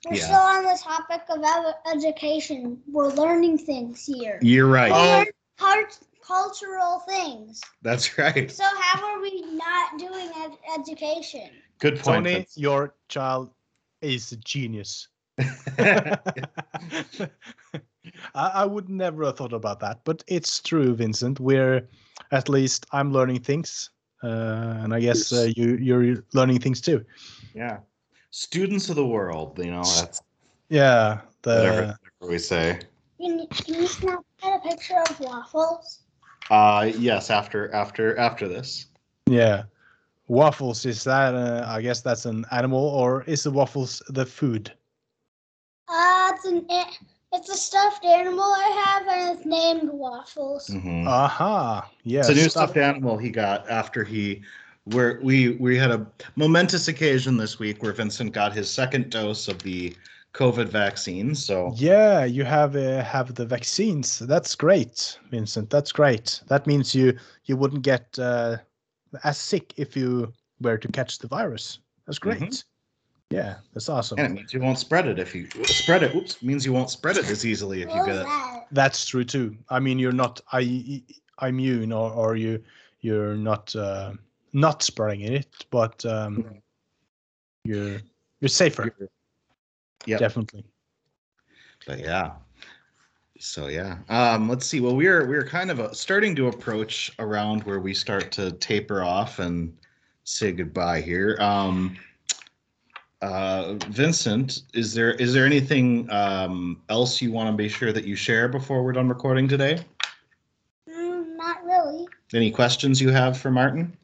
[0.09, 0.24] We're yeah.
[0.26, 1.43] still on the topic of
[1.91, 2.82] education.
[2.91, 4.39] We're learning things here.
[4.41, 4.91] You're right.
[4.91, 5.17] Oh.
[5.19, 5.26] Learn
[5.57, 7.61] cult- cultural things.
[7.82, 8.49] That's right.
[8.51, 11.49] So how are we not doing ed- education?
[11.80, 12.26] Good point.
[12.26, 12.57] Tony, Vince.
[12.57, 13.51] your child
[14.01, 15.07] is a genius.
[15.80, 17.30] I,
[18.36, 21.39] I would never have thought about that, but it's true, Vincent.
[21.39, 21.88] We're
[22.32, 23.89] at least I'm learning things,
[24.24, 24.28] uh,
[24.82, 27.03] and I guess uh, you you're learning things too.
[27.53, 27.80] yeah.
[28.32, 29.59] Students of the world.
[29.59, 30.22] You know that's
[30.69, 31.82] Yeah, the whatever,
[32.19, 32.80] whatever we say.
[33.19, 35.99] Can you, can you snap a picture of waffles?
[36.52, 37.30] Uh, yes.
[37.32, 38.88] After after after this.
[39.26, 39.64] yeah
[40.28, 40.86] waffles.
[40.86, 44.72] Is that uh, I guess that's an animal, or is the waffles the food?
[45.89, 46.86] Uh, it's an a-
[47.34, 50.70] it's a stuffed animal I have, and it's named Waffles.
[50.70, 51.08] Mhm.
[51.08, 52.20] Aha, yeah.
[52.20, 54.41] it's a new stuff- stuffed animal he got after he
[54.86, 59.47] where we we had a momentous occasion this week where Vincent got his second dose
[59.47, 59.95] of the
[60.34, 61.36] COVID vaccine.
[61.36, 64.19] So Yeah, you have uh, have the vaccines.
[64.19, 65.69] That's great, Vincent.
[65.69, 66.41] That's great.
[66.47, 68.57] That means you you wouldn't get uh,
[69.23, 71.79] as sick if you were to catch the virus.
[72.05, 72.39] That's great.
[72.41, 72.63] Mhm.
[73.29, 74.19] Yeah, that's awesome.
[74.19, 76.13] and it means you won't spread it if you spread it.
[76.13, 78.27] Oops, means you won't spread it as easily if you get it.
[78.71, 79.55] That's true too.
[79.69, 81.01] I mean, you're not I,
[81.41, 82.61] immune or or you
[82.99, 84.13] you're not uh,
[84.53, 86.61] not spreading it, but um, Mhm.
[87.63, 88.01] you're
[88.41, 88.93] you're safer.
[90.06, 90.20] Yep.
[90.20, 90.66] Definitely.
[91.86, 92.32] But yeah.
[93.39, 93.97] So yeah.
[94.10, 94.80] Um, let's see.
[94.80, 99.04] Well, we're we're kind of uh starting to approach around where we start to taper
[99.04, 99.76] off and
[100.24, 101.38] say goodbye here.
[101.39, 101.97] Um,
[103.22, 108.06] uh, Vincent, is there is there anything um, else you want to be sure that
[108.06, 109.80] you share before we're done recording today?
[110.89, 112.08] Mm, not really.
[112.34, 113.95] Any questions you have for Martin?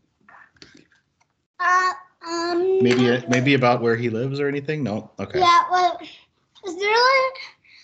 [2.82, 4.84] Maybe maybe about where he lives or anything?
[4.84, 5.12] No.
[5.20, 5.40] Okay.
[5.40, 6.00] Yeah, well,
[6.68, 7.40] is there like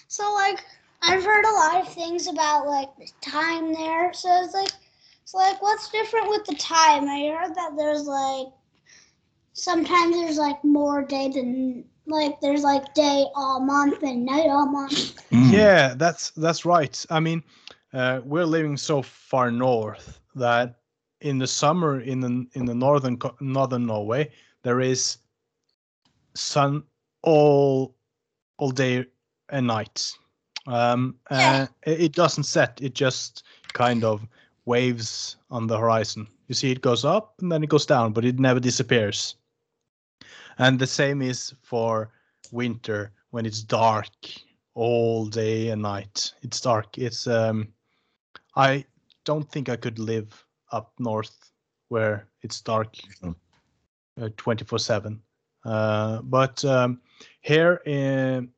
[0.08, 0.64] so like
[1.02, 4.14] I've heard a lot of things about like the time there.
[4.14, 4.72] So it's like
[5.26, 7.10] so like what's different with the time?
[7.10, 8.48] I heard that there's like
[9.54, 14.66] sometimes there's like more day than like there's like day all month and night all
[14.68, 15.16] month.
[15.32, 15.52] Mm.
[15.52, 17.06] Yeah, that's that's right.
[17.10, 17.44] I mean,
[17.94, 20.80] uh, we're living so far north that
[21.22, 24.32] in the summer in the in the northern northern Norway
[24.64, 25.18] there is
[26.36, 26.84] sun
[27.24, 27.96] all
[28.58, 29.06] all day
[29.50, 30.12] and night.
[30.68, 31.60] Um, Yeah.
[31.62, 33.44] uh, it, it doesn't set; it just
[33.74, 34.28] kind of
[34.66, 36.28] waves on the horizon.
[36.48, 39.36] You see, it goes up and then it goes down, but it never disappears.
[40.58, 42.12] And the same is for
[42.52, 44.14] winter when it's dark
[44.74, 46.34] all day and night.
[46.42, 46.98] It's dark.
[46.98, 47.74] It's um
[48.56, 48.86] I
[49.26, 51.52] don't think I could live up north
[51.90, 53.36] where it's dark Mhm.
[53.36, 53.53] uh,
[54.20, 55.20] 24/7.
[55.66, 57.00] Uh but um
[57.42, 58.50] here in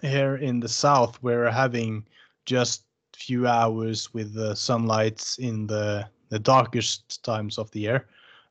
[0.00, 2.06] here in the south we're having
[2.46, 2.84] just
[3.16, 8.06] few hours with the sunlights in the the darkest times of the year.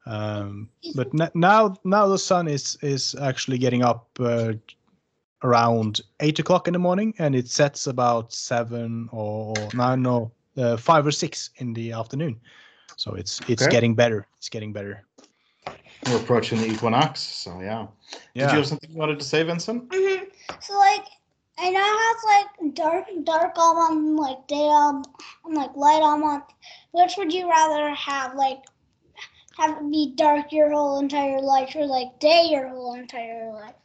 [0.05, 4.53] Um but n- now now the sun is is actually getting up uh,
[5.43, 10.77] around eight o'clock in the morning and it sets about seven or no no uh,
[10.77, 12.39] five or six in the afternoon
[12.95, 13.71] so it's it's Okay.
[13.71, 15.03] getting better it's getting better
[16.07, 17.19] We're approaching the equinox.
[17.19, 17.87] So yeah.
[18.33, 18.45] yeah.
[18.45, 19.87] Did you have something you wanted to say, Vincent?
[19.91, 20.23] hmm
[20.61, 21.05] So like
[21.59, 25.03] I know how it's like dark dark all month, like day all
[25.45, 26.45] and like light all month.
[26.91, 28.35] Which would you rather have?
[28.35, 28.63] Like
[29.57, 33.75] have it be dark your whole entire life or like day your whole entire life?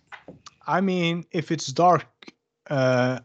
[0.66, 2.06] i mean if it's dark
[2.70, 3.18] uh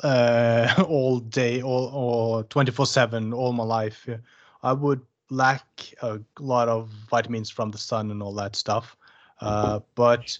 [0.02, 4.18] uh all day all or 24 7 all my life yeah,
[4.62, 5.00] i would
[5.30, 8.96] lack a lot of vitamins from the sun and all that stuff
[9.40, 10.38] uh but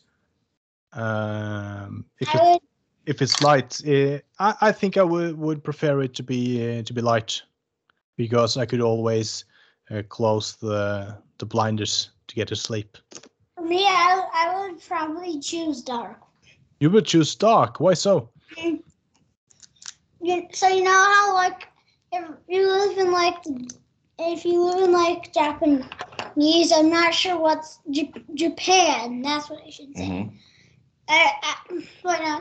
[0.93, 2.63] um if it
[3.07, 6.83] if it's light, eh, I, I think I would would prefer it to be uh,
[6.83, 7.41] to be light,
[8.17, 9.45] because I could always
[9.91, 12.99] uh, close the the blinders to get to sleep.
[13.55, 16.19] for me I, I would probably choose dark.
[16.81, 17.81] You would choose dark.
[17.81, 18.29] Why so?
[20.21, 21.69] You, so you know how like
[22.13, 23.71] if you live in like the,
[24.19, 29.23] if you live in like Japanese, I'm not sure what's J- Japan.
[29.23, 30.11] That's what I should say.
[30.11, 30.39] Mhm.
[31.09, 32.41] Uh, uh, what, uh,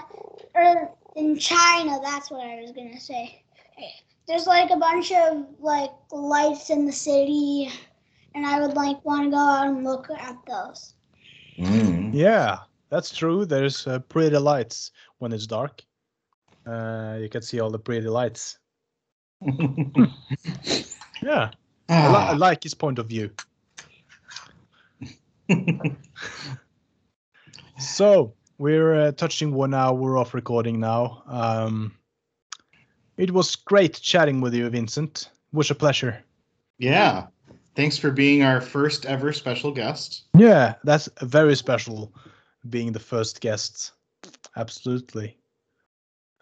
[0.56, 3.44] or in China, that's what I was gonna say.
[4.28, 7.70] There's like a bunch of like lights in the city,
[8.34, 10.94] and I would like want to go out and look at those.
[11.58, 12.10] Mm.
[12.14, 12.60] Yeah,
[12.90, 13.46] that's true.
[13.46, 15.84] There's uh, pretty lights when it's dark.
[16.66, 18.60] Uh, you can see all the pretty lights.
[21.22, 21.52] Yeah,
[21.90, 22.36] I, li- I Ah.
[22.38, 23.32] like his point of view.
[27.78, 31.24] So we're uh, touching one hour of recording now.
[31.28, 31.94] Um,
[33.18, 35.30] it was great chatting with you, Vincent.
[35.52, 36.24] It was a pleasure.
[36.78, 37.28] yeah.
[37.76, 40.24] Thanks for being our first ever special guest.
[40.34, 42.14] Yeah, that's very special,
[42.70, 43.92] being the first guest.
[44.56, 45.38] Absolutely.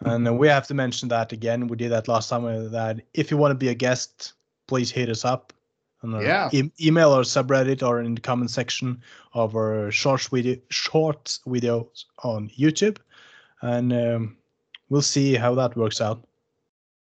[0.04, 1.66] And we have to mention that again.
[1.66, 2.44] We did that last time.
[2.70, 4.34] That if you want to be a guest,
[4.66, 5.52] please hit us up.
[6.02, 6.50] On our Yeah.
[6.52, 9.00] e- email or subreddit or in the comment section
[9.32, 12.98] of our short video, short videos on YouTube,
[13.62, 14.36] and um,
[14.90, 16.22] we'll see how that works out.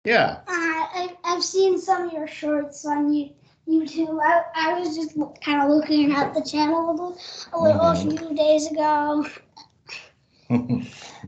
[0.06, 0.42] Yeah.
[0.48, 3.30] Uh, I, I've seen some of your shorts on you,
[3.68, 4.20] YouTube.
[4.22, 7.18] I, I was just kind of looking at the channel a little,
[7.54, 8.20] a little Mhm.
[8.20, 9.26] few days ago.
[10.50, 10.58] yeah,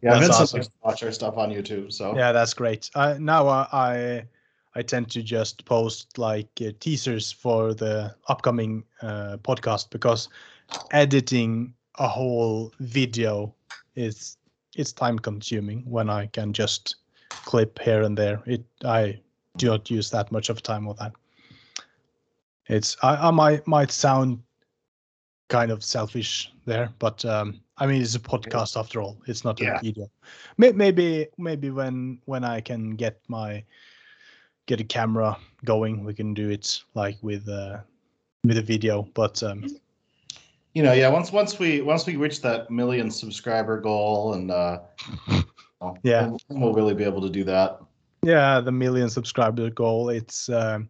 [0.04, 0.58] That's Vincent awesome.
[0.60, 1.92] likes to watch our stuff on YouTube.
[1.92, 2.92] So Yeah, that's great.
[2.94, 4.26] Uh, now I, I
[4.76, 10.30] I tend to just post like uh, teasers for the upcoming uh, podcast because
[10.92, 13.56] editing a whole video
[13.96, 14.38] is
[14.76, 16.96] it's time consuming when I can just
[17.46, 18.42] clip here and there.
[18.46, 19.22] It I
[19.58, 21.14] do not use that much of time with that.
[22.68, 24.40] It's I, I might might sound
[25.50, 29.18] kind of selfish there, but um, I mean it's a podcast after all.
[29.28, 29.80] It's not Yeah.
[29.80, 30.10] a video.
[30.58, 33.64] Maybe maybe when when I can get my
[34.66, 37.78] get a camera going, we can do it like with uh,
[38.44, 39.04] with a video.
[39.14, 39.66] But um,
[40.74, 41.08] you know, yeah.
[41.10, 44.80] Once once we once we reach that million subscriber goal, and uh,
[46.04, 46.28] Yeah.
[46.28, 47.80] we'll, we'll really be able to do that.
[48.24, 50.10] yeah, the million subscriber goal.
[50.10, 50.90] It's um,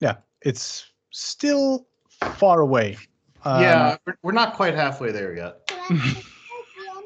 [0.00, 1.86] yeah, it's still
[2.36, 2.96] far away.
[3.44, 7.02] Um, yeah, we're, we're not quite halfway there yet Can I can I be on,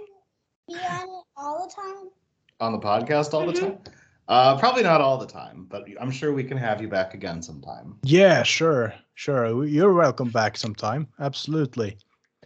[0.68, 2.08] be on it all the time?
[2.60, 3.60] on the podcast all the Mhm.
[3.60, 3.78] time.
[4.30, 7.42] Uh, probably not all the time, but I'm sure we can have you back again
[7.42, 7.98] sometime.
[8.04, 9.64] Yeah, sure, sure.
[9.64, 11.08] You're welcome back sometime.
[11.18, 11.98] Absolutely.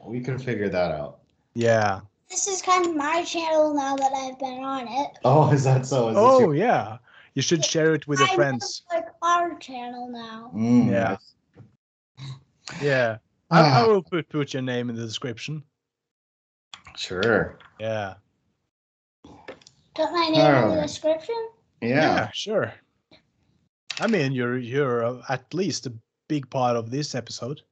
[0.03, 1.19] We can figure that out.
[1.53, 2.01] Yeah.
[2.31, 5.11] This is kind of my channel now that I've been on it.
[5.27, 6.09] Oh, is that so?
[6.09, 6.97] Is Oh, your- yeah.
[7.35, 8.83] You should share it with your I know friends.
[8.91, 10.53] Like our channel now.
[10.55, 11.17] Mm, Yeah.
[12.81, 13.19] Yeah.
[13.51, 15.63] I, I will put put your name in the description.
[16.97, 17.59] Sure.
[17.79, 18.15] Yeah.
[19.23, 21.49] Put my name in the description.
[21.89, 22.31] Yeah.
[22.33, 22.73] sure.
[24.01, 25.93] I mean, you're you're uh, at least a
[26.29, 27.63] big part of this episode.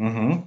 [0.00, 0.42] Mm-hmm.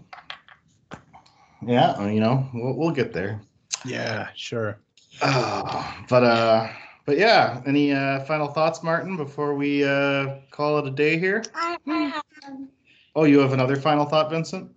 [1.70, 2.08] Yeah.
[2.08, 3.42] You know, we'll, we'll get there.
[3.86, 4.80] Yeah, sure.
[5.22, 6.68] Uh, but uh,
[7.06, 7.62] but yeah.
[7.66, 11.44] Any uh, final thoughts, Martin, before we uh call it a day here?
[11.56, 12.70] I, I have um,
[13.16, 14.72] Oh, you have another final thought, Vincent?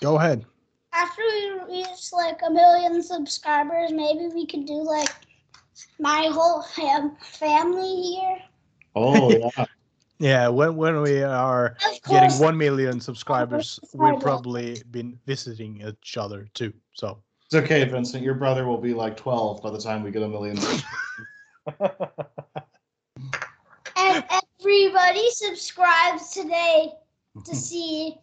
[0.00, 0.44] Go ahead.
[0.92, 5.10] after we reach like a million subscribers, maybe we could do like
[5.98, 8.38] my whole fam- family here.
[8.94, 9.64] Oh yeah.
[10.18, 16.16] Yeah, when when we are Of getting one million subscribers, we've probably been visiting each
[16.16, 16.72] other too.
[16.92, 18.22] So It's okay, Vincent.
[18.22, 20.56] Your brother will be like 12 by the time we get a million.
[23.96, 24.24] and
[24.60, 26.92] everybody subscribes today
[27.44, 28.18] to see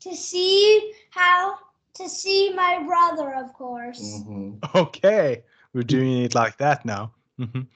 [0.00, 1.58] to see how
[1.94, 4.22] to see my brother, of course.
[4.26, 4.74] Mhm.
[4.74, 5.42] okay,
[5.74, 7.12] we're doing it like that now.
[7.38, 7.66] Mhm.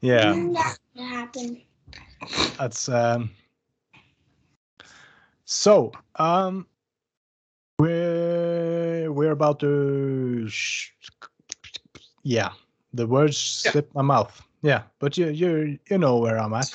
[0.00, 0.34] Yeah,
[0.96, 1.60] that can
[2.58, 3.30] that's um.
[5.44, 6.66] So um,
[7.78, 10.48] we're we're about to.
[10.48, 10.90] Sh-
[12.22, 12.50] yeah,
[12.92, 13.72] the words Yeah.
[13.72, 14.42] slip my mouth.
[14.62, 16.70] Yeah, but you you you know where I'm at.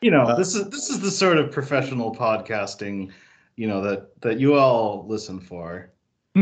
[0.00, 3.12] You know, Uh, this is this is the sort of professional podcasting,
[3.56, 5.90] you know, that that you all listen for.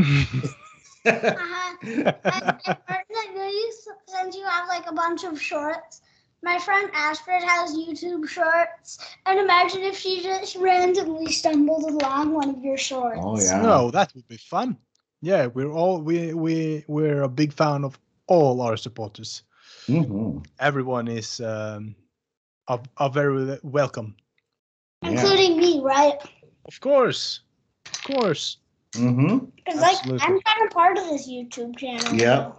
[1.05, 1.72] Uh-huh.
[1.83, 3.73] And, and Martin, I know you
[4.07, 6.01] since you have like a bunch of shorts.
[6.45, 12.51] My friend Astrid has YouTube shorts, and imagine if she just randomly stumbled along one
[12.51, 13.21] of your shorts.
[13.23, 13.63] Oh yeah.
[13.63, 14.77] No, that would be fun.
[15.21, 19.43] Yeah, we're all we we we're a big fan of all our supporters.
[19.87, 20.45] Mhm.
[20.59, 21.95] Everyone is um,
[22.69, 24.17] are, are very welcome.
[25.03, 25.11] Yeah.
[25.11, 26.19] including me, right?
[26.67, 27.41] Of course,
[27.87, 28.59] of course.
[28.93, 29.51] Mhm.
[29.57, 32.15] Because like I'm kind of part of this YouTube channel.
[32.15, 32.53] Yeah.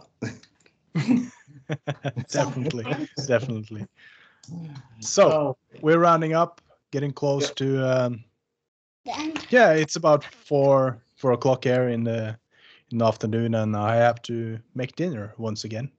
[2.32, 2.86] definitely,
[3.28, 3.88] definitely.
[5.00, 6.62] So Oh, we're rounding up,
[6.92, 7.56] getting close Yep.
[7.56, 8.06] to.
[8.06, 8.24] Um,
[9.06, 12.38] Then yeah, it's about four four o'clock here in the
[12.92, 15.92] in the afternoon, and I have to make dinner once again.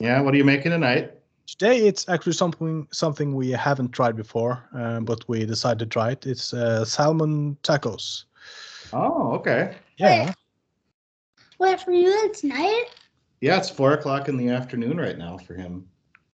[0.00, 0.20] yeah.
[0.20, 1.12] What are you making tonight?
[1.46, 6.12] Today it's actually something something we haven't tried before, um, but we decided to try
[6.12, 6.26] it.
[6.26, 8.24] It's uh, salmon tacos.
[8.94, 9.76] Oh, okay.
[9.98, 10.32] Yeah,
[11.58, 12.10] wait for you.
[12.24, 12.86] It's night.
[13.40, 15.88] Yeah, it's four o'clock in the afternoon right now for him.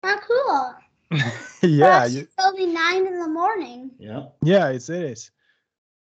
[0.04, 1.20] Oh, cool.
[1.62, 3.92] yeah, Plus, you, it's only nine in the morning.
[3.98, 4.26] Yeah.
[4.44, 4.70] yeah.
[4.70, 5.32] It's it is.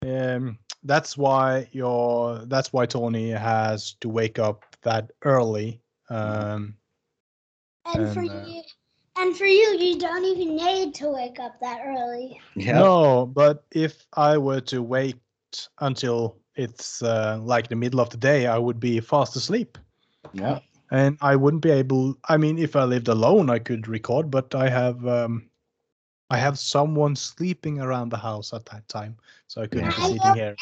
[0.05, 5.81] Um, that's why your that's why Tony has to wake up that early.
[6.09, 6.75] Um,
[7.85, 8.63] And, for uh, you,
[9.17, 12.39] and for you, you don't even need to wake up that early.
[12.55, 12.79] Yeah.
[12.79, 15.17] No, but if I were to wait
[15.79, 19.77] until it's uh, like the middle of the day, I would be fast asleep.
[20.33, 20.59] Yeah.
[20.91, 22.15] and I wouldn't be able.
[22.29, 25.49] I mean, if I lived alone, I could record, but I have um,
[26.29, 30.07] I have someone sleeping around the house at that time, so I couldn't be Yeah.
[30.09, 30.57] sitting here.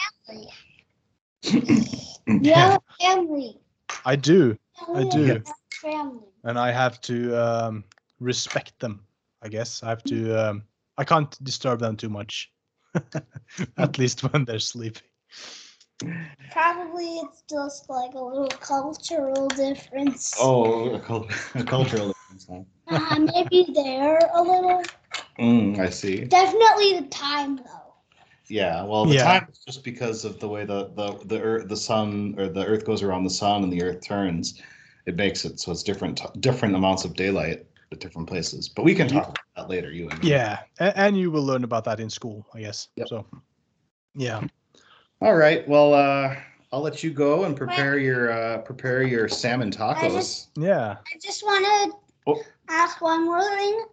[2.42, 3.60] You have a family.
[4.06, 4.58] I do,
[4.94, 5.44] I do.
[5.82, 6.24] Family.
[6.44, 7.84] and I have to um,
[8.20, 9.08] respect them.
[9.42, 10.34] I guess I have to.
[10.50, 10.64] Um,
[10.98, 12.52] I can't disturb them too much,
[13.78, 15.04] at least when they're sleeping.
[16.52, 20.34] Probably it's just like a little cultural difference.
[20.40, 22.48] Oh, a, cul- a cultural difference.
[22.50, 22.62] huh?
[22.88, 24.84] Uh, maybe there a little.
[25.40, 26.26] Mm, I see.
[26.26, 27.94] Definitely the time though.
[28.48, 28.84] Yeah.
[28.84, 29.24] Well, the Yeah.
[29.24, 32.66] time is just because of the way the the the earth, the sun or the
[32.66, 34.62] Earth goes around the sun and the Earth turns.
[35.06, 38.70] It makes it so it's different different amounts of daylight at different places.
[38.70, 39.92] But we can talk about that later.
[39.92, 40.30] You and me.
[40.30, 42.88] Yeah, and, and you will learn about that in school, I guess.
[42.98, 43.08] Yep.
[43.08, 43.26] So,
[44.16, 44.42] yeah.
[45.22, 45.68] All right.
[45.68, 46.36] Well, uh,
[46.72, 50.12] I'll let you go and prepare your uh, prepare your salmon tacos.
[50.12, 50.98] just- Yeah.
[51.00, 51.98] I just want to
[52.28, 52.42] Oh.
[52.70, 53.86] ask one more thing.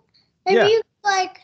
[0.47, 0.67] Maybe Yeah.
[0.67, 1.39] you could, like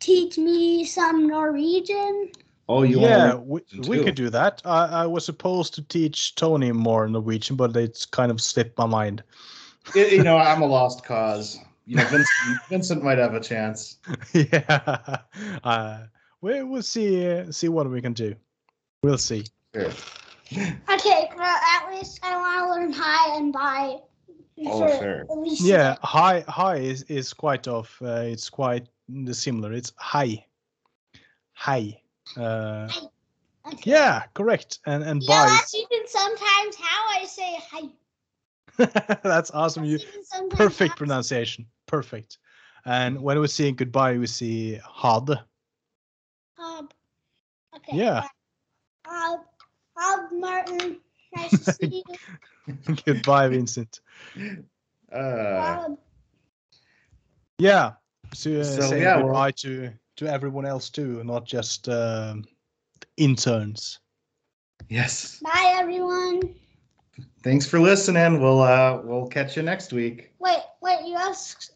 [0.00, 2.30] teach me some Norwegian.
[2.68, 4.04] oh, you yeah, want we, Norwegian we too.
[4.04, 4.60] could do that.
[4.64, 8.86] I, I was supposed to teach Tony more Norwegian, but it's kind of slipped my
[8.86, 9.22] mind.
[9.92, 10.00] to?
[10.14, 11.58] You know, I'm a lost cause.
[11.86, 13.98] You know, Vincent, Vincent might have a chance.
[14.32, 15.18] yeah.
[15.62, 16.04] Uh,
[16.40, 18.34] we, we'll see uh, see what we can do.
[19.04, 19.44] We'll see.
[19.74, 19.90] Sure.
[20.90, 23.98] Okay, well at least I want to learn hi and bye.
[24.66, 25.20] Oh, for fair.
[25.30, 28.00] At least Yeah, hi hi is, is quite off.
[28.00, 28.86] uh, it's quite
[29.32, 29.72] similar.
[29.74, 30.46] It's hi.
[31.52, 32.00] Hi.
[32.36, 32.88] Uh,
[33.66, 33.90] Okay.
[33.90, 34.78] yeah, correct.
[34.86, 35.48] And and Yeah, bye.
[35.50, 39.16] that's even sometimes how I say hi.
[39.22, 39.84] That's awesome.
[39.84, 41.66] You That's even sometimes perfect how- pronunciation.
[41.86, 42.38] Perfect.
[42.84, 45.30] And when we're saying goodbye, we see had.
[46.58, 46.88] Um,
[47.76, 47.96] okay.
[47.96, 48.26] Yeah.
[49.08, 49.36] Uh,
[50.00, 50.96] uh, Martin,
[51.36, 52.94] nice to see you.
[53.06, 54.00] goodbye, Vincent.
[55.12, 55.88] Uh,
[57.58, 57.92] Yeah.
[58.32, 62.44] So, uh, So, say yeah, well- goodbye to to everyone else too, not just um,
[63.16, 63.98] interns.
[64.88, 65.40] yes.
[65.42, 66.40] bye, everyone.
[67.42, 68.40] Thanks for listening.
[68.40, 70.32] We'll uh we'll catch you next week.
[70.38, 71.72] Wait, wait, you asked.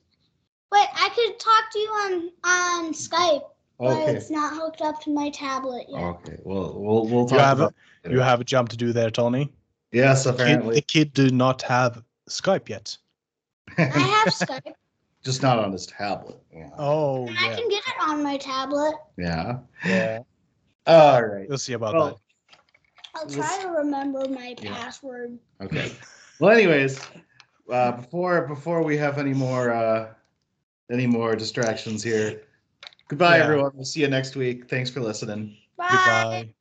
[0.72, 3.42] Wait, I could talk to you on on Skype,
[3.78, 6.00] but it's not hooked up to my tablet yet.
[6.00, 6.36] Okay.
[6.42, 7.74] Well, we'll we'll talk You have a, about
[8.04, 8.12] it.
[8.12, 9.52] you have a job to do there, Tony.
[9.92, 12.96] Yes, Kid, the kid do not have Skype yet.
[13.78, 14.72] I have Skype,
[15.24, 16.36] Just not on his tablet.
[16.54, 16.70] Yeah.
[16.76, 17.56] Oh and I yeah.
[17.56, 18.94] can get it on my tablet.
[19.16, 19.58] Yeah.
[19.84, 20.20] Yeah.
[20.86, 21.48] All right.
[21.48, 22.20] We'll see about Well,
[23.14, 24.74] I'll This- try to remember my Yeah.
[24.74, 25.38] password.
[25.60, 25.90] Okay.
[26.40, 27.00] Well, anyways,
[27.72, 30.08] uh, before before we have any more uh,
[30.90, 32.42] any more distractions here,
[33.08, 33.44] goodbye, Yeah.
[33.44, 33.72] everyone.
[33.74, 34.68] We'll see you next week.
[34.68, 35.56] Thanks for listening.
[35.76, 35.86] Bye.
[35.90, 36.54] Goodbye.